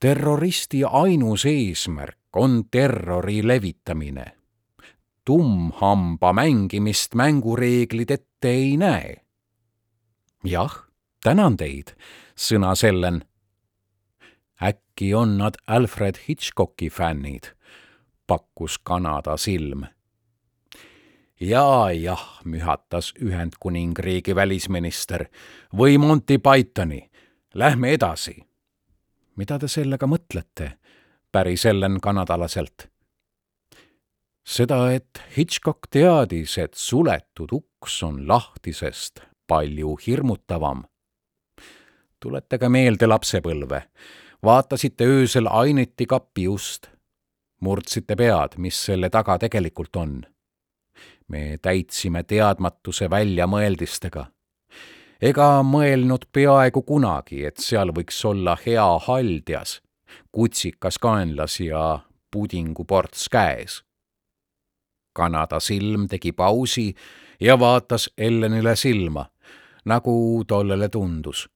Terroristi 0.00 0.84
ainus 0.84 1.44
eesmärk 1.46 2.18
on 2.36 2.64
terrori 2.70 3.46
levitamine. 3.48 4.24
tummhamba 5.24 6.32
mängimist 6.32 7.14
mängureeglid 7.14 8.10
ette 8.10 8.48
ei 8.48 8.76
näe. 8.76 9.16
jah, 10.44 10.88
tänan 11.22 11.56
teid, 11.56 11.96
sõnas 12.36 12.84
Ellen. 12.84 13.24
äkki 14.62 15.14
on 15.14 15.38
nad 15.38 15.54
Alfred 15.66 16.16
Hitchcocki 16.28 16.90
fännid, 16.90 17.44
pakkus 18.26 18.78
Kanada 18.78 19.36
silm 19.36 19.84
ja 21.40 21.90
jah, 21.92 22.40
mühatas 22.44 23.14
Ühendkuningriigi 23.22 24.34
välisminister 24.34 25.24
või 25.76 25.98
Monty 25.98 26.38
Pythoni. 26.38 27.10
Lähme 27.54 27.92
edasi. 27.92 28.49
Mida 29.40 29.58
te 29.58 29.68
sellega 29.68 30.08
mõtlete? 30.10 30.74
päris 31.32 31.64
Ellen 31.66 32.00
kanadalaselt. 32.02 32.88
seda, 34.44 34.92
et 34.92 35.22
Hitchcock 35.36 35.88
teadis, 35.90 36.58
et 36.58 36.74
suletud 36.74 37.52
uks 37.52 38.02
on 38.02 38.26
lahtisest 38.28 39.22
palju 39.46 39.96
hirmutavam. 40.06 40.84
tuletage 42.20 42.68
meelde 42.68 43.06
lapsepõlve. 43.06 43.82
vaatasite 44.42 45.04
öösel 45.04 45.46
aineti 45.46 46.06
kapi 46.06 46.48
ust. 46.48 46.90
murdsite 47.60 48.16
pead, 48.16 48.58
mis 48.58 48.84
selle 48.84 49.10
taga 49.10 49.38
tegelikult 49.38 49.96
on 49.96 50.20
me 51.30 51.58
täitsime 51.62 52.22
teadmatuse 52.22 53.10
väljamõeldistega. 53.10 54.26
Ega 55.20 55.60
mõelnud 55.66 56.26
peaaegu 56.32 56.82
kunagi, 56.82 57.44
et 57.44 57.60
seal 57.60 57.92
võiks 57.96 58.18
olla 58.24 58.56
hea 58.64 58.86
haldjas, 59.06 59.80
kutsikas 60.32 60.98
kaenlas 60.98 61.60
ja 61.60 62.00
pudinguports 62.30 63.28
käes. 63.28 63.82
Kanada 65.12 65.60
silm 65.60 66.06
tegi 66.08 66.32
pausi 66.32 66.94
ja 67.40 67.58
vaatas 67.58 68.08
Ellenile 68.16 68.76
silma, 68.76 69.26
nagu 69.84 70.44
tollele 70.46 70.88
tundus. 70.88 71.48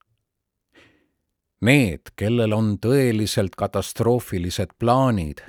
Need, 1.64 2.12
kellel 2.16 2.52
on 2.52 2.74
tõeliselt 2.82 3.54
katastroofilised 3.56 4.74
plaanid, 4.78 5.40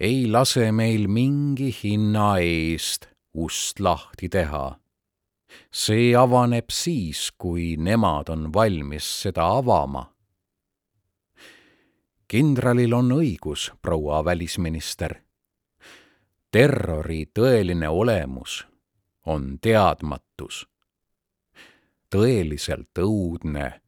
ei 0.00 0.24
lase 0.26 0.72
meil 0.72 1.06
mingi 1.06 1.68
hinna 1.70 2.38
eest 2.42 3.06
ust 3.34 3.78
lahti 3.80 4.28
teha. 4.28 4.72
See 5.72 6.14
avaneb 6.16 6.70
siis, 6.70 7.30
kui 7.38 7.76
nemad 7.76 8.28
on 8.28 8.52
valmis 8.54 9.06
seda 9.22 9.46
avama. 9.58 10.10
kindralil 12.28 12.94
on 12.94 13.12
õigus, 13.12 13.72
proua 13.82 14.24
välisminister. 14.24 15.14
terrori 16.50 17.26
tõeline 17.38 17.88
olemus 17.88 18.66
on 19.26 19.58
teadmatus. 19.60 20.66
tõeliselt 22.10 22.98
õudne 22.98 23.80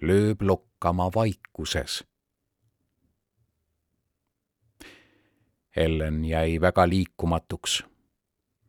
lööb 0.00 0.42
lokkama 0.42 1.10
vaikuses 1.14 2.04
Ellen 5.76 6.24
jäi 6.24 6.60
väga 6.60 6.88
liikumatuks 6.88 7.84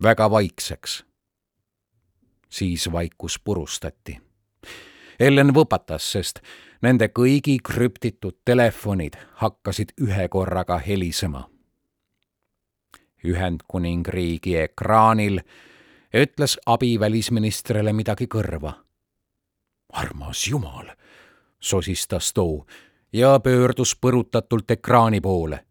väga 0.04 0.32
vaikseks. 0.32 1.09
Siis 2.50 2.91
vaikus 2.91 3.39
purustati. 3.43 4.20
Ellen 5.20 5.54
võpatas, 5.54 6.12
sest 6.12 6.39
nende 6.82 7.08
kõigi 7.08 7.58
krüptitud 7.64 8.38
telefonid 8.45 9.18
hakkasid 9.41 9.91
ühekorraga 10.02 10.78
helisema. 10.78 11.50
Ühendkuningriigi 13.26 14.56
ekraanil 14.58 15.41
ütles 16.16 16.58
abivälisministrile 16.66 17.93
midagi 17.93 18.28
kõrva. 18.28 18.74
armas 19.93 20.47
jumal, 20.47 20.88
sosistas 21.60 22.34
too 22.34 22.66
ja 23.14 23.39
pöördus 23.39 23.97
põrutatult 24.02 24.72
ekraani 24.72 25.22
poole. 25.22 25.66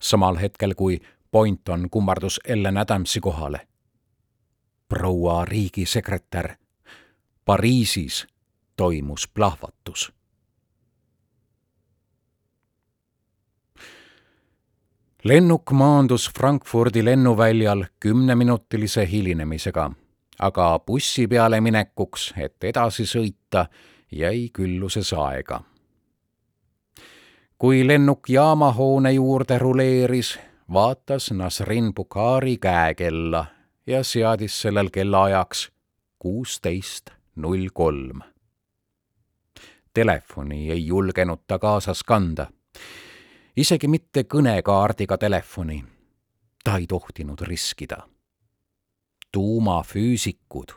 samal 0.00 0.36
hetkel, 0.36 0.74
kui 0.74 1.00
Pointon 1.30 1.90
kummardus 1.90 2.40
Ellen 2.44 2.76
Adamsi 2.76 3.20
kohale. 3.20 3.68
Proua 4.88 5.44
riigisekretär, 5.44 6.56
Pariisis 7.44 8.26
toimus 8.76 9.28
plahvatus. 9.28 10.12
lennuk 15.24 15.70
maandus 15.70 16.30
Frankfurdi 16.38 17.04
lennuväljal 17.04 17.84
kümneminutilise 18.00 19.10
hilinemisega, 19.10 19.90
aga 20.38 20.78
bussi 20.78 21.26
peale 21.26 21.60
minekuks, 21.60 22.34
et 22.36 22.64
edasi 22.64 23.04
sõita, 23.06 23.66
jäi 24.12 24.48
külluses 24.52 25.12
aega. 25.12 25.60
Kui 27.58 27.86
lennuk 27.86 28.28
jaamahoone 28.28 29.12
juurde 29.12 29.58
ruleeris, 29.58 30.38
vaatas 30.72 31.30
Nasrin 31.30 31.94
Bukhari 31.94 32.56
käekella 32.56 33.46
ja 33.88 34.02
seadis 34.04 34.60
sellel 34.60 34.90
kellaajaks 34.92 35.68
kuusteist 36.18 37.10
null 37.36 37.68
kolm 37.72 38.20
Telefoni 39.94 40.70
ei 40.70 40.86
julgenud 40.86 41.40
ta 41.46 41.58
kaasas 41.58 42.02
kanda. 42.04 42.46
isegi 43.56 43.88
mitte 43.88 44.22
kõnekaardiga 44.22 45.18
telefoni. 45.18 45.84
ta 46.64 46.76
ei 46.76 46.86
tohtinud 46.86 47.40
riskida. 47.40 47.96
tuumafüüsikud 49.32 50.76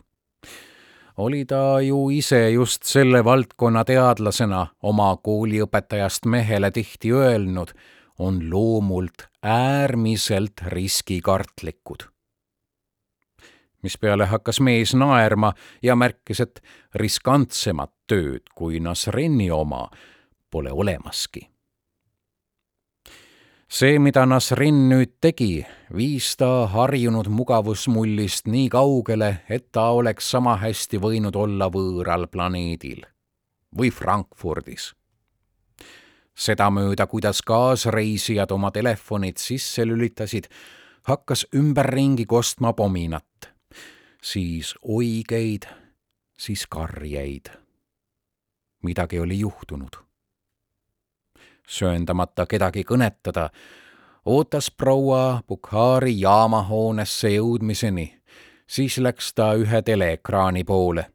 oli 1.18 1.46
ta 1.46 1.82
ju 1.82 2.10
ise 2.10 2.50
just 2.50 2.84
selle 2.84 3.24
valdkonna 3.24 3.84
teadlasena 3.86 4.68
oma 4.82 5.18
kooliõpetajast 5.18 6.26
mehele 6.26 6.72
tihti 6.72 7.12
öelnud, 7.12 7.74
on 8.20 8.50
loomult 8.50 9.28
äärmiselt 9.44 10.62
riskikartlikud. 10.66 12.08
Mispeale 13.84 14.26
hakkas 14.26 14.60
mees 14.60 14.96
naerma 14.96 15.54
ja 15.84 15.96
märkis, 15.96 16.40
et 16.40 16.62
riskantsemat 16.96 17.94
tööd 18.08 18.52
kui 18.56 18.80
Nasrini 18.80 19.52
oma 19.52 19.88
pole 20.52 20.72
olemaski 20.72 21.52
see, 23.72 24.00
mida 24.00 24.26
Nasrin 24.28 24.88
nüüd 24.90 25.16
tegi, 25.24 25.64
viis 25.96 26.34
ta 26.40 26.68
harjunud 26.72 27.30
mugavusmullist 27.32 28.50
nii 28.52 28.68
kaugele, 28.72 29.32
et 29.50 29.70
ta 29.72 29.90
oleks 29.96 30.32
sama 30.36 30.58
hästi 30.60 31.00
võinud 31.02 31.38
olla 31.40 31.70
võõral 31.72 32.28
planeedil 32.32 33.06
või 33.78 33.92
Frankfurdis. 33.92 34.92
sedamööda, 36.36 37.06
kuidas 37.08 37.42
kaasreisijad 37.46 38.52
oma 38.52 38.72
telefonid 38.72 39.38
sisse 39.38 39.86
lülitasid, 39.86 40.48
hakkas 41.08 41.46
ümberringi 41.56 42.26
kostma 42.26 42.74
pominat, 42.74 43.26
siis 44.22 44.76
oigeid, 44.82 45.68
siis 46.38 46.68
karjeid. 46.68 47.50
midagi 48.82 49.20
oli 49.20 49.40
juhtunud 49.40 50.12
sööndamata 51.72 52.46
kedagi 52.46 52.84
kõnetada, 52.88 53.50
ootas 54.26 54.72
proua 54.72 55.42
Bukhari 55.48 56.20
jaamahoonesse 56.20 57.30
jõudmiseni. 57.30 58.18
siis 58.68 58.98
läks 58.98 59.34
ta 59.34 59.54
ühe 59.54 59.82
teleekraani 59.82 60.64
poole. 60.64 61.06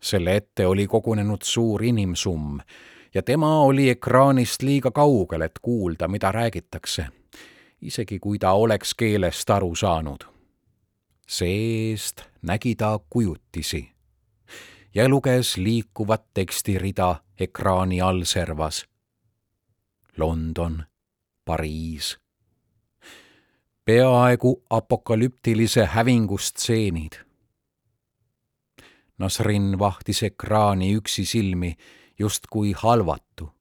selle 0.00 0.36
ette 0.36 0.66
oli 0.66 0.86
kogunenud 0.86 1.42
suur 1.42 1.82
inimsumm 1.82 2.60
ja 3.14 3.22
tema 3.22 3.60
oli 3.60 3.90
ekraanist 3.90 4.62
liiga 4.62 4.90
kaugel, 4.90 5.42
et 5.42 5.58
kuulda, 5.62 6.08
mida 6.08 6.32
räägitakse, 6.32 7.06
isegi 7.80 8.18
kui 8.18 8.38
ta 8.38 8.52
oleks 8.52 8.94
keelest 8.94 9.50
aru 9.50 9.74
saanud. 9.74 10.35
See-eest 11.26 12.22
nägi 12.42 12.74
ta 12.74 12.98
kujutisi 13.10 13.92
ja 14.94 15.08
luges 15.08 15.56
liikuvat 15.56 16.24
tekstirida 16.34 17.14
ekraani 17.40 18.00
all 18.00 18.24
servas 18.24 18.86
London, 20.16 20.84
Pariis. 21.44 22.18
peaaegu 23.84 24.62
apokalüptilise 24.70 25.84
hävingu 25.84 26.38
stseenid. 26.38 27.12
Nasrin 29.18 29.78
vahtis 29.78 30.22
ekraani 30.22 30.94
üksi 30.94 31.24
silmi, 31.24 31.76
justkui 32.18 32.72
halvatu, 32.72 33.52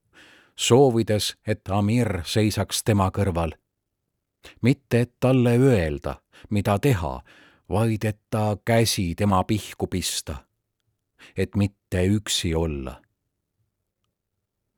soovides, 0.56 1.36
et 1.48 1.62
Amir 1.70 2.22
seisaks 2.24 2.84
tema 2.84 3.12
kõrval. 3.12 3.52
mitte, 4.62 5.00
et 5.00 5.14
talle 5.20 5.58
öelda, 5.58 6.16
mida 6.50 6.80
teha, 6.80 7.22
vaid 7.70 8.04
et 8.04 8.20
ta 8.30 8.58
käsi 8.66 9.16
tema 9.16 9.44
pihku 9.44 9.88
pista. 9.88 10.36
et 11.38 11.56
mitte 11.56 12.06
üksi 12.06 12.56
olla. 12.56 13.02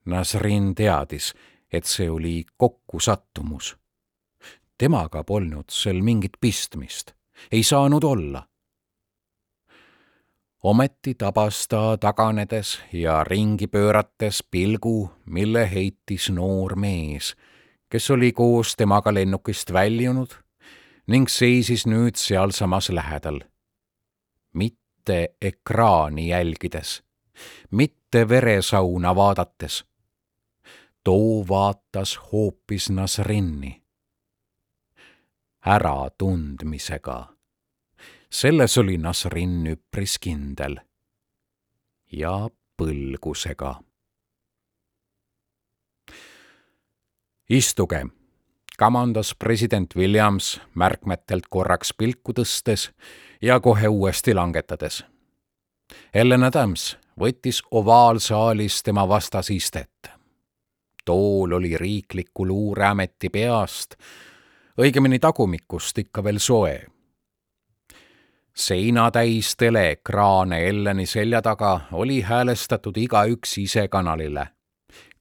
Nasrin 0.05 0.75
teadis, 0.75 1.33
et 1.73 1.85
see 1.85 2.09
oli 2.09 2.45
kokkusattumus. 2.57 3.77
temaga 4.77 5.23
polnud 5.23 5.69
sel 5.69 6.01
mingit 6.01 6.31
pistmist, 6.41 7.11
ei 7.51 7.63
saanud 7.63 8.03
olla. 8.03 8.47
ometi 10.63 11.15
tabas 11.15 11.67
ta 11.67 11.97
taganedes 11.97 12.79
ja 12.93 13.23
ringi 13.23 13.67
pöörates 13.67 14.43
pilgu, 14.51 15.11
mille 15.25 15.71
heitis 15.71 16.29
noor 16.29 16.75
mees, 16.75 17.35
kes 17.89 18.11
oli 18.11 18.31
koos 18.31 18.75
temaga 18.75 19.13
lennukist 19.13 19.73
väljunud 19.73 20.46
ning 21.07 21.27
seisis 21.29 21.85
nüüd 21.85 22.15
sealsamas 22.15 22.89
lähedal. 22.89 23.39
mitte 24.53 25.35
ekraani 25.41 26.27
jälgides, 26.27 27.03
mitte 27.71 28.29
veresauna 28.29 29.15
vaadates 29.15 29.85
too 31.07 31.45
vaatas 31.49 32.19
hoopis 32.31 32.89
Nasrinni. 32.89 33.83
äratundmisega. 35.65 37.35
selles 38.29 38.77
oli 38.77 38.97
Nasrin 38.97 39.67
üpris 39.67 40.19
kindel. 40.19 40.75
ja 42.11 42.49
põlgusega. 42.77 43.81
istuge, 47.49 48.05
kamandas 48.78 49.36
president 49.36 49.95
Williams 49.95 50.61
märkmetelt 50.75 51.49
korraks 51.49 51.93
pilku 51.97 52.34
tõstes 52.34 52.91
ja 53.41 53.59
kohe 53.59 53.88
uuesti 53.88 54.34
langetades. 54.34 55.03
Ellen 56.13 56.43
Adams 56.43 56.97
võttis 57.19 57.63
ovaalsaalis 57.71 58.84
tema 58.84 59.07
vastas 59.09 59.49
istet 59.49 60.17
tool 61.07 61.51
oli 61.51 61.78
riikliku 61.78 62.45
luureameti 62.47 63.30
peast, 63.30 63.95
õigemini 64.82 65.19
tagumikust 65.23 66.03
ikka 66.03 66.23
veel 66.23 66.39
soe. 66.39 66.75
seinatäis 68.57 69.55
teleekraane 69.55 70.57
Elleni 70.67 71.05
selja 71.05 71.41
taga 71.41 71.80
oli 71.91 72.21
häälestatud 72.21 72.97
igaüks 72.97 73.57
ise 73.61 73.88
kanalile. 73.88 74.47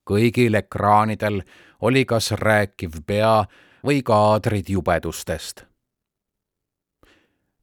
Kõigil 0.06 0.54
ekraanidel 0.54 1.42
oli 1.80 2.04
kas 2.04 2.32
rääkiv 2.32 3.02
pea 3.06 3.44
või 3.84 4.02
kaadrid 4.02 4.68
jubedustest 4.68 5.66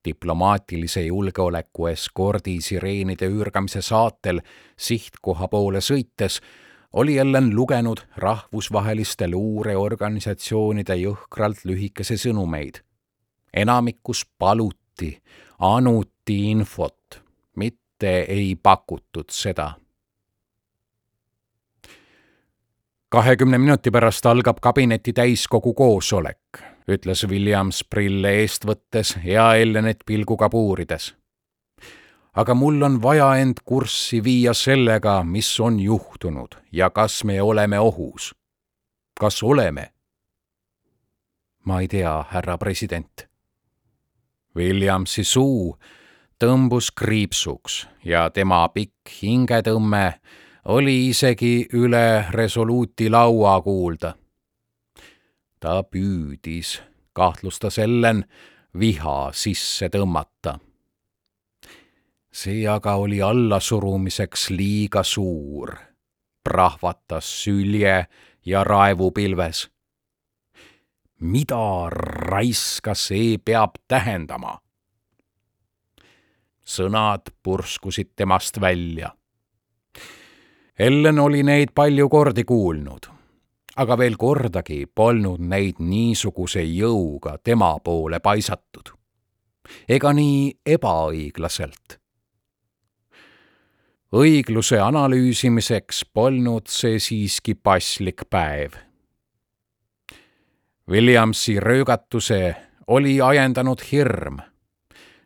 diplomaatilise 0.06 1.02
julgeoleku 1.02 1.88
eskordi 1.88 2.58
sireenide 2.62 3.28
üürgamise 3.32 3.82
saatel 3.82 4.42
sihtkoha 4.78 5.48
poole 5.48 5.82
sõites 5.82 6.42
oli 6.94 7.18
Ellen 7.18 7.56
lugenud 7.56 8.04
rahvusvaheliste 8.18 9.28
luureorganisatsioonide 9.32 10.96
jõhkralt 10.96 11.66
lühikese 11.66 12.18
sõnumeid. 12.18 12.84
enamikus 13.54 14.26
paluti, 14.38 15.22
anuti 15.60 16.52
infot, 16.52 17.22
mitte 17.56 18.20
ei 18.22 18.56
pakutud 18.64 19.30
seda. 19.30 19.74
Kahekümne 23.14 23.58
minuti 23.58 23.92
pärast 23.92 24.26
algab 24.26 24.58
kabineti 24.62 25.14
täiskogu 25.14 25.74
koosolek, 25.74 26.62
ütles 26.90 27.28
Williams 27.30 27.84
prille 27.86 28.32
eest 28.42 28.66
võttes 28.66 29.12
ja 29.24 29.52
Ellenit 29.56 30.02
pilguga 30.06 30.50
puurides 30.50 31.12
aga 32.34 32.56
mul 32.58 32.82
on 32.82 32.96
vaja 33.02 33.28
end 33.38 33.62
kurssi 33.66 34.24
viia 34.24 34.54
sellega, 34.58 35.20
mis 35.24 35.60
on 35.60 35.78
juhtunud 35.80 36.58
ja 36.72 36.90
kas 36.90 37.24
me 37.24 37.42
oleme 37.42 37.80
ohus. 37.80 38.34
kas 39.20 39.44
oleme? 39.44 39.94
ma 41.66 41.82
ei 41.82 41.88
tea, 41.88 42.26
härra 42.30 42.58
president. 42.58 43.28
Williamsi 44.56 45.24
suu 45.24 45.78
tõmbus 46.44 46.90
kriipsuks 46.96 47.88
ja 48.06 48.30
tema 48.30 48.68
pikk 48.70 49.22
hingetõmme 49.22 50.20
oli 50.66 51.10
isegi 51.10 51.68
üle 51.74 52.26
resoluuti 52.32 53.10
laua 53.10 53.62
kuulda. 53.62 54.14
ta 55.60 55.84
püüdis, 55.84 56.82
kahtlustas 57.14 57.80
Ellen, 57.80 58.26
viha 58.80 59.32
sisse 59.32 59.90
tõmmata 59.90 60.60
see 62.34 62.66
aga 62.68 62.96
oli 62.98 63.22
allasurumiseks 63.22 64.50
liiga 64.50 65.04
suur, 65.06 65.76
prahvatas 66.44 67.30
sülje 67.44 68.08
ja 68.46 68.64
raevupilves. 68.64 69.70
mida 71.20 71.90
raiska 71.90 72.96
see 72.96 73.38
peab 73.38 73.78
tähendama? 73.88 74.60
sõnad 76.66 77.30
purskusid 77.44 78.16
temast 78.16 78.60
välja. 78.62 79.14
Ellen 80.80 81.20
oli 81.20 81.44
neid 81.44 81.70
palju 81.76 82.10
kordi 82.10 82.44
kuulnud, 82.44 83.10
aga 83.76 83.98
veel 83.98 84.16
kordagi 84.18 84.86
polnud 84.96 85.40
neid 85.40 85.78
niisuguse 85.80 86.64
jõuga 86.66 87.38
tema 87.44 87.76
poole 87.80 88.20
paisatud. 88.20 88.90
ega 89.88 90.12
nii 90.14 90.54
ebaõiglaselt 90.66 92.04
õigluse 94.14 94.78
analüüsimiseks 94.78 96.04
polnud 96.14 96.70
see 96.70 97.00
siiski 97.02 97.56
paslik 97.56 98.28
päev. 98.30 98.76
Williamsi 100.90 101.58
röögatuse 101.60 102.56
oli 102.88 103.22
ajendanud 103.22 103.82
hirm. 103.92 104.38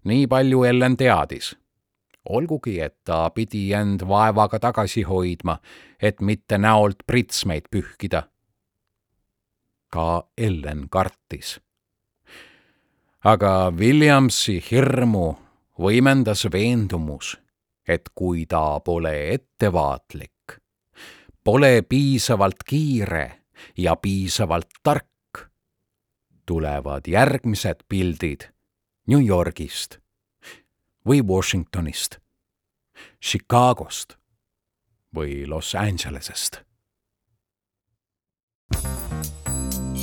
nii 0.04 0.28
palju 0.28 0.64
Ellen 0.64 0.96
teadis. 0.98 1.56
Olgugi, 2.30 2.80
et 2.82 2.96
ta 3.04 3.30
pidi 3.30 3.74
end 3.74 4.02
vaevaga 4.08 4.60
tagasi 4.60 5.04
hoidma, 5.04 5.58
et 6.02 6.22
mitte 6.22 6.58
näolt 6.58 7.04
pritsmeid 7.08 7.70
pühkida. 7.72 8.24
ka 9.90 10.28
Ellen 10.38 10.90
kartis. 10.90 11.60
aga 13.24 13.72
Williamsi 13.72 14.64
hirmu 14.72 15.36
võimendas 15.80 16.46
veendumus 16.52 17.38
et 17.88 18.10
kui 18.16 18.46
ta 18.46 18.80
pole 18.84 19.14
ettevaatlik, 19.34 20.58
pole 21.44 21.82
piisavalt 21.82 22.64
kiire 22.68 23.28
ja 23.78 23.96
piisavalt 23.96 24.82
tark, 24.84 25.48
tulevad 26.46 27.08
järgmised 27.08 27.88
pildid 27.90 28.50
New 29.08 29.24
Yorgist 29.24 30.00
või 31.08 31.24
Washingtonist, 31.24 32.20
Chicagost 33.24 34.18
või 35.16 35.48
Los 35.48 35.76
Angelesest. 35.76 36.62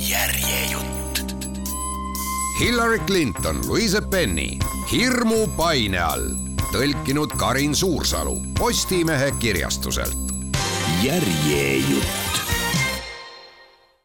järjejutt. 0.09 1.35
Hillary 2.59 2.99
Clinton, 2.99 3.61
Louise 3.67 4.01
Penny 4.01 4.57
hirmu 4.91 5.47
paine 5.57 5.99
all 5.99 6.27
tõlkinud 6.71 7.33
Karin 7.39 7.75
Suursalu 7.75 8.35
Postimehe 8.59 9.31
kirjastuselt. 9.39 10.17
järjejutt 11.03 12.41